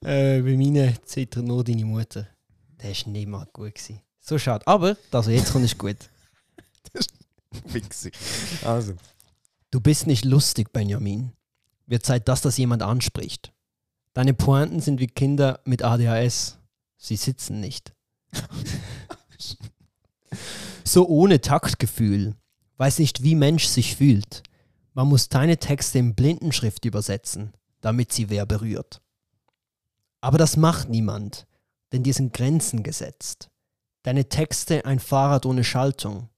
[0.00, 2.28] Äh, bei meinen zittert nur deine Mutter.
[2.80, 4.00] Der ist nicht mal gut gewesen.
[4.20, 4.66] So schade.
[4.66, 5.96] Aber das, was jetzt kommt, ist gut.
[7.64, 8.10] Wichser.
[8.64, 8.94] Also.
[9.70, 11.32] Du bist nicht lustig, Benjamin.
[11.86, 13.52] Wird Zeit, dass das jemand anspricht.
[14.14, 16.58] Deine Pointen sind wie Kinder mit ADHS.
[16.96, 17.92] Sie sitzen nicht.
[20.84, 22.34] so ohne Taktgefühl.
[22.76, 24.42] Weiß nicht, wie Mensch sich fühlt.
[24.98, 29.00] Man muss deine Texte in Blindenschrift übersetzen, damit sie wer berührt.
[30.20, 31.46] Aber das macht niemand,
[31.92, 33.48] denn dir sind Grenzen gesetzt.
[34.02, 36.28] Deine Texte ein Fahrrad ohne Schaltung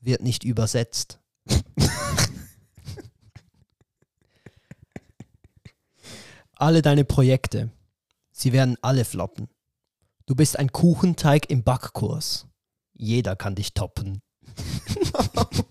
[0.00, 1.18] wird nicht übersetzt.
[6.54, 7.72] alle deine Projekte,
[8.30, 9.48] sie werden alle floppen.
[10.26, 12.46] Du bist ein Kuchenteig im Backkurs.
[12.92, 14.22] Jeder kann dich toppen.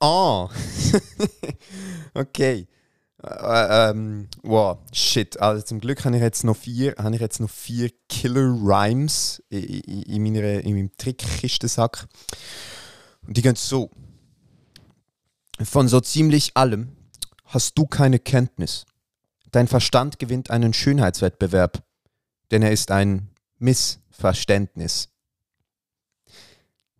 [0.00, 0.48] Ah.
[2.14, 2.66] okay.
[3.22, 5.40] Äh, ähm, wow, shit.
[5.40, 9.42] Also zum Glück habe ich jetzt noch vier, habe ich jetzt noch vier Killer Rhymes
[9.48, 12.06] in, meiner, in meinem Trickkistensack.
[13.26, 13.90] Und die gehen so.
[15.62, 16.94] Von so ziemlich allem
[17.46, 18.84] hast du keine Kenntnis.
[19.52, 21.82] Dein Verstand gewinnt einen Schönheitswettbewerb,
[22.50, 25.08] denn er ist ein Missverständnis.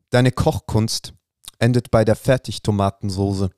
[0.08, 1.12] Deine Kochkunst
[1.58, 3.50] endet bei der Fertigtomatensoße.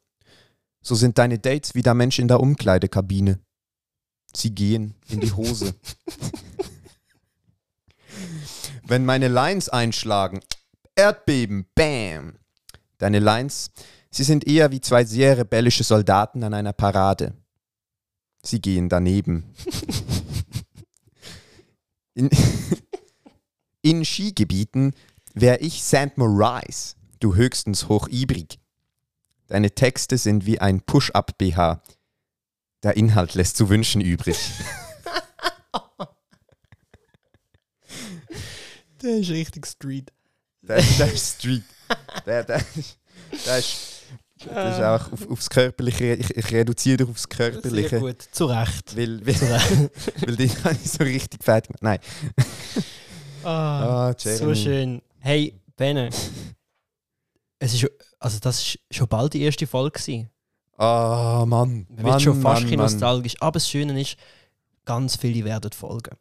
[0.80, 3.40] So sind deine Dates wie der Mensch in der Umkleidekabine.
[4.34, 5.74] Sie gehen in die Hose.
[8.86, 10.40] Wenn meine Lines einschlagen,
[10.94, 12.38] Erdbeben, bam.
[12.98, 13.70] Deine Lines,
[14.10, 17.34] sie sind eher wie zwei sehr rebellische Soldaten an einer Parade.
[18.42, 19.54] Sie gehen daneben.
[22.14, 22.30] In,
[23.82, 24.94] in Skigebieten
[25.34, 26.16] wäre ich St.
[26.16, 28.58] Maurice, du höchstens hochibrig.
[29.46, 31.82] Deine Texte sind wie ein Push-Up-BH.
[32.82, 34.36] Der Inhalt lässt zu wünschen übrig.
[39.02, 40.12] Der ist richtig Street.
[40.62, 41.62] Der, der ist Street.
[42.26, 42.60] Der, der,
[43.46, 44.02] der ist,
[44.44, 46.14] das ist auch auf, aufs Körperliche.
[46.14, 48.00] Ich, ich reduziere dich aufs Sehr Körperliche.
[48.00, 48.96] gut, zu Recht.
[48.96, 49.90] Weil, weil, Zu Recht.
[50.26, 51.82] weil die habe ich so richtig fertig gemacht.
[51.82, 51.98] Nein.
[53.44, 55.00] Ah, Ah, so schön.
[55.20, 56.10] Hey, Benne.
[57.58, 57.86] Es ist,
[58.18, 60.30] also das ist schon bald die erste Folge gewesen.
[60.76, 61.86] Ah, Mann.
[61.88, 62.84] Man Mann, wird schon fast Mann, ein Mann.
[62.86, 63.34] nostalgisch.
[63.40, 64.16] Aber das Schöne ist,
[64.84, 66.16] ganz viele werden folgen.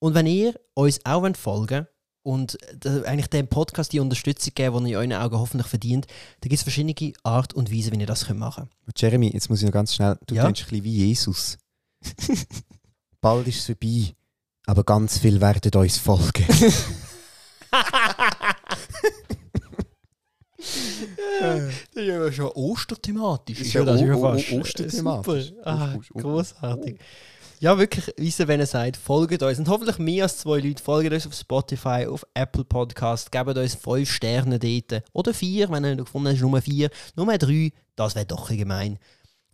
[0.00, 1.86] Und wenn ihr uns auch wollt folgen
[2.24, 6.06] und äh, eigentlich dem Podcast die Unterstützung geben, die ihr in euren Augen hoffentlich verdient,
[6.40, 9.60] da gibt es verschiedene Art und Weise, wie ihr das könnt machen Jeremy, jetzt muss
[9.60, 10.18] ich noch ganz schnell.
[10.26, 10.42] Du Ja?
[10.44, 11.58] klingst ein bisschen wie Jesus.
[13.20, 14.14] Bald ist es vorbei,
[14.66, 16.44] aber ganz viel werden uns folgen.
[22.06, 23.60] Das ist ja schon osterthematisch.
[23.60, 24.52] Ist ja das o- ja fast.
[24.52, 25.46] osterthematisch.
[25.48, 25.66] Super.
[25.66, 26.98] Ah, großartig.
[27.60, 29.58] Ja, wirklich, wie wenn ihr sagt, folgt uns.
[29.60, 33.76] Und hoffentlich mehr als zwei Leute folgen uns auf Spotify, auf Apple Podcast, geben uns
[33.76, 35.04] fünf Sterne dort.
[35.12, 36.90] Oder vier, wenn ihr gefunden habt, ist Nummer vier.
[37.14, 38.98] Nummer drei, das wäre doch ein gemein.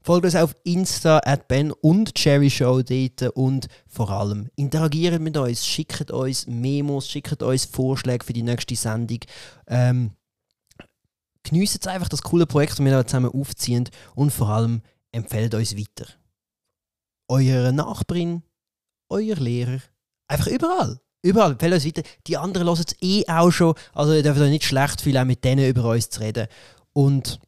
[0.00, 5.36] Folgt uns auf Insta at Ben und Cherry Show dort und vor allem interagiert mit
[5.36, 9.18] uns, schickt uns Memos, schickt uns Vorschläge für die nächste Sendung.
[9.66, 10.12] Ähm,
[11.42, 14.82] geniessen einfach das coole Projekt, das wir da zusammen aufziehen und vor allem
[15.12, 16.06] empfehlt uns weiter.
[17.28, 18.42] Eure Nachbarin,
[19.08, 19.80] euer Lehrer,
[20.28, 21.00] einfach überall.
[21.22, 22.02] Überall, empfehlt uns weiter.
[22.26, 25.24] Die anderen hören es eh auch schon, also ihr dürft euch nicht schlecht fühlen, auch
[25.24, 26.46] mit denen über uns zu reden.
[26.92, 27.40] Und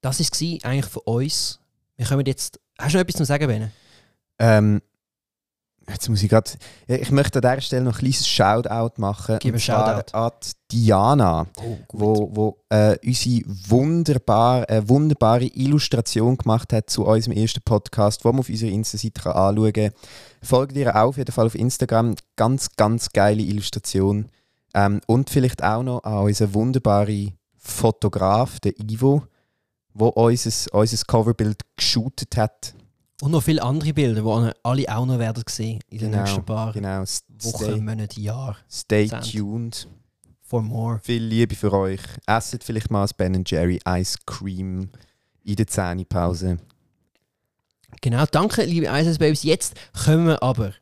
[0.00, 1.60] das war eigentlich von uns.
[1.96, 2.60] Wir kommen jetzt.
[2.78, 3.72] Hast du noch etwas zu sagen, Bene?
[4.38, 4.82] Ähm,
[5.88, 6.50] jetzt muss ich gerade.
[6.86, 9.38] Ich möchte an dieser Stelle noch ein kleines Shoutout machen.
[9.40, 10.12] Gib ein Shoutout.
[10.16, 10.30] An
[10.72, 17.62] Diana, Oh, wo, wo äh, unsere wunderbar, äh, wunderbare Illustration gemacht hat zu unserem ersten
[17.62, 19.90] Podcast, wo man auf unserer Insta-Seite anschauen kann.
[20.42, 22.16] Folgt ihr auch auf jeden Fall auf Instagram.
[22.36, 24.28] Ganz, ganz geile Illustration.
[24.74, 29.22] Ähm, und vielleicht auch noch an unseren wunderbaren Fotograf, der Ivo.
[29.94, 32.74] wo unser, unser Coverbild geshootet hat.
[33.22, 36.44] Und noch viele andere Bilder, die alle auch noch werden sehen in den Genau, nächsten
[36.44, 37.00] paar Genau.
[37.00, 37.06] Wochen,
[37.40, 38.56] Stay, Monaten, Jahren.
[38.70, 39.32] stay Zehnt.
[39.32, 39.88] tuned.
[40.42, 41.00] For more.
[41.02, 42.00] Viel Liebe für euch.
[42.26, 44.90] Esset vielleicht mal das Ben Jerry Ice Cream
[45.42, 46.58] in der Zähnepause.
[48.00, 49.42] Genau, danke, liebe Isis Babys.
[49.42, 50.72] Jetzt kommen wir aber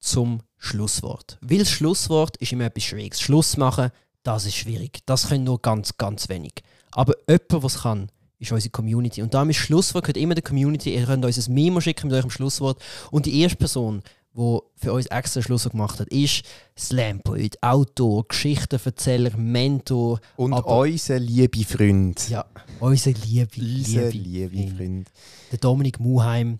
[0.00, 1.38] zum Schlusswort.
[1.40, 3.20] Weil das Schlusswort ist immer etwas Schwieriges.
[3.20, 3.90] Schluss machen,
[4.22, 5.00] das ist schwierig.
[5.06, 6.54] Das können nur ganz, ganz wenig.
[6.92, 8.10] Aber jemand, was kann,
[8.42, 9.22] ist unsere Community.
[9.22, 10.94] Und da ist Schlusswort gehört immer der Community.
[10.94, 12.82] Ihr könnt uns ein Memo schicken mit eurem Schlusswort.
[13.10, 14.02] Und die erste Person,
[14.34, 16.42] die für uns extra ein Schlusswort gemacht hat, ist
[16.78, 20.20] Slampoet, Autor, Geschichtenverzähler, Mentor.
[20.36, 22.28] Und Aber- unser liebe Freund.
[22.28, 22.44] Ja,
[22.80, 25.08] unser liebe, Unser liebe, liebe Freund
[25.50, 26.58] der Dominik Muheim.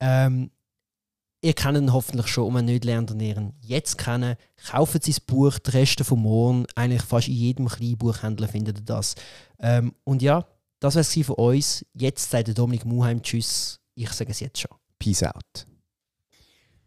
[0.00, 0.50] Ähm,
[1.42, 4.36] ihr kennt ihn hoffentlich schon, und wenn nicht, lernt ihr ihn jetzt kennen.
[4.70, 6.66] Kaufen Sie das Buch «Die Reste vom Morgen».
[6.76, 9.16] Eigentlich fast in jedem kleinen Buchhändler findet ihr das.
[9.58, 10.46] Ähm, und ja,
[10.80, 11.84] das wäre es von uns.
[11.94, 13.80] Jetzt sagt der Dominik Muheim Tschüss.
[13.94, 14.70] Ich sage es jetzt schon.
[14.98, 15.66] Peace out.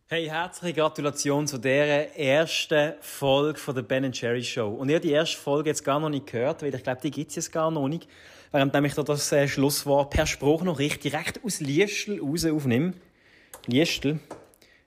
[0.08, 4.68] Hey, herzliche Gratulation zu dieser ersten Folge von der Ben Jerry Show.
[4.68, 7.12] Und ihr habt die erste Folge jetzt gar noch nicht gehört, weil ich glaube, die
[7.12, 8.08] gibt es jetzt gar noch nicht.
[8.52, 12.94] Während ich da das äh, Schlusswort per Spruch noch richtig direkt aus Liestel raus aufnehme.
[13.68, 14.20] Liestel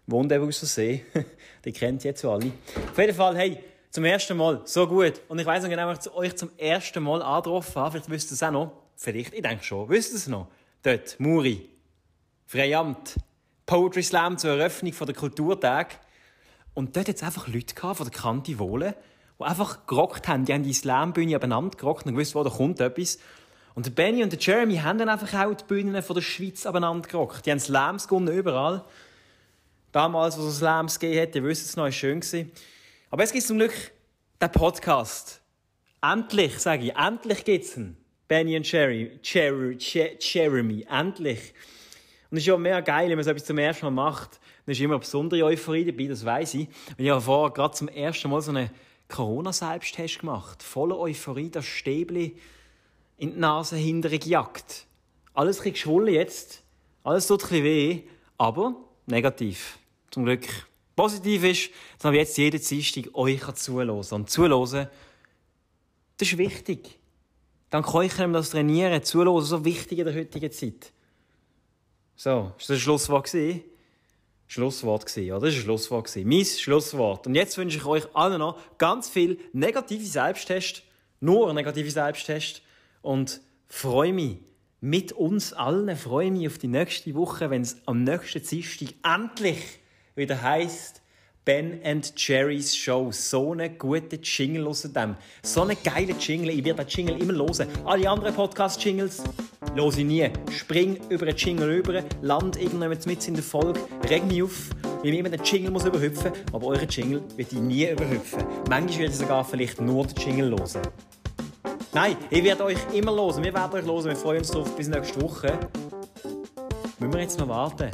[0.06, 1.04] wohnt eben aus der See.
[1.64, 2.52] die kennt ihr jetzt alle.
[2.90, 3.58] Auf jeden Fall, hey,
[3.90, 5.22] zum ersten Mal, so gut.
[5.28, 7.92] Und ich weiss noch genau, wenn ich zu euch zum ersten Mal angetroffen habe.
[7.92, 8.83] Vielleicht wisst ihr es auch noch.
[8.96, 9.88] Vielleicht, ich denke schon.
[9.88, 10.48] Wisst ihr es noch?
[10.82, 11.68] Dort, Muri.
[12.46, 13.16] Freiamt.
[13.66, 15.98] Poetry Slam zur Eröffnung der Kulturtag.
[16.74, 18.94] Und dort hat es einfach Leute gehabt, von der Kante Wohle,
[19.38, 20.44] die einfach gerockt haben.
[20.44, 23.18] Die haben die Slambühne abeinander gerockt und gewusst, wo da kommt etwas.
[23.74, 26.66] Und der Benny und der Jeremy haben dann einfach auch die Bühnen von der Schweiz
[26.66, 27.46] abeinander gerockt.
[27.46, 28.84] Die haben Slams überall.
[29.90, 32.20] Damals, wo es Slams gegeben hat, ihr wisst es noch, war schön.
[32.20, 32.50] gewesen.
[33.10, 33.92] Aber jetzt gibt es zum Glück
[34.42, 35.40] den Podcast.
[36.02, 37.96] Endlich, sage ich, endlich gibt es ihn.
[38.34, 41.54] Benny und Jerry, Jerry, Je- Jeremy, endlich.
[42.32, 44.40] Und es ist ja mega geil, wenn man so etwas zum ersten Mal macht.
[44.66, 46.66] Dann ist immer eine besondere Euphorie dabei, das weiß ich.
[46.66, 48.70] Und ich habe vorher gerade zum ersten Mal so einen
[49.06, 50.64] Corona-Selbsttest gemacht.
[50.64, 52.34] Voller Euphorie, das Stäbli
[53.18, 54.86] in die Nase hinterher gejagt.
[55.32, 56.64] Alles ein geschwollen jetzt.
[57.04, 58.02] Alles tut ein bisschen weh.
[58.36, 58.74] Aber
[59.06, 59.78] negativ.
[60.10, 60.48] Zum Glück.
[60.96, 64.22] Positiv ist, dass man jetzt jeden Dienstag euch zuhören kann.
[64.22, 64.88] Und zuhören,
[66.16, 66.98] das ist wichtig.
[67.74, 69.02] Dank euch können wir das trainieren.
[69.02, 70.92] Zuhören, so wichtig in der heutigen Zeit.
[72.14, 73.28] So, ist das ein Schlusswort?
[74.46, 75.46] Schlusswort gewesen, oder?
[75.46, 76.28] Das war ein Schlusswort gewesen.
[76.28, 77.26] Mein Schlusswort.
[77.26, 80.84] Und jetzt wünsche ich euch allen noch ganz viel negative Selbsttest.
[81.18, 82.62] Nur negative Selbsttest.
[83.02, 84.36] Und freue mich
[84.80, 89.80] mit uns allen, freue mich auf die nächste Woche, wenn es am nächsten Dienstag endlich
[90.14, 91.02] wieder heisst,
[91.44, 93.12] Ben and Jerry's Show.
[93.12, 95.14] So einen guten Jingle aus dem.
[95.42, 96.50] So einen geilen Jingle.
[96.50, 97.68] Ich werde den Jingle immer hören.
[97.84, 99.22] Alle anderen Podcast-Jingles
[99.74, 100.30] höre ich nie.
[100.50, 104.70] Spring über den Jingle rüber, land irgendwann mit in der Folge, reg mich auf,
[105.02, 108.42] weil ich immer den Jingle muss überhüpfen aber euren Jingle wird ich nie überhüpfen.
[108.70, 110.82] Manchmal werde ich sogar vielleicht nur den Jingle hören.
[111.92, 113.44] Nein, ich werde euch immer hören.
[113.44, 114.04] Wir werden euch hören.
[114.04, 115.58] Wir freuen uns drauf bis nächste Woche.
[116.98, 117.90] Müssen wir jetzt noch warten?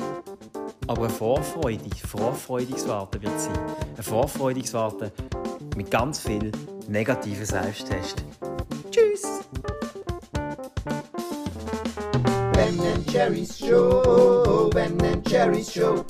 [0.91, 3.57] Aber ein vorfreudig, vorfreudiges Warten wird sein.
[3.97, 5.12] Ein vorfreudiges Warten
[5.76, 6.51] mit ganz viel
[6.88, 8.24] negativen Selbsttest.
[8.91, 9.22] Tschüss!
[12.55, 16.05] Ben and Jerry's Show, Ben and Jerry's Show,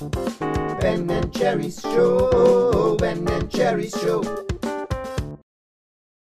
[0.79, 4.50] Ben and Jerry's Show, Ben and Jerry's Show.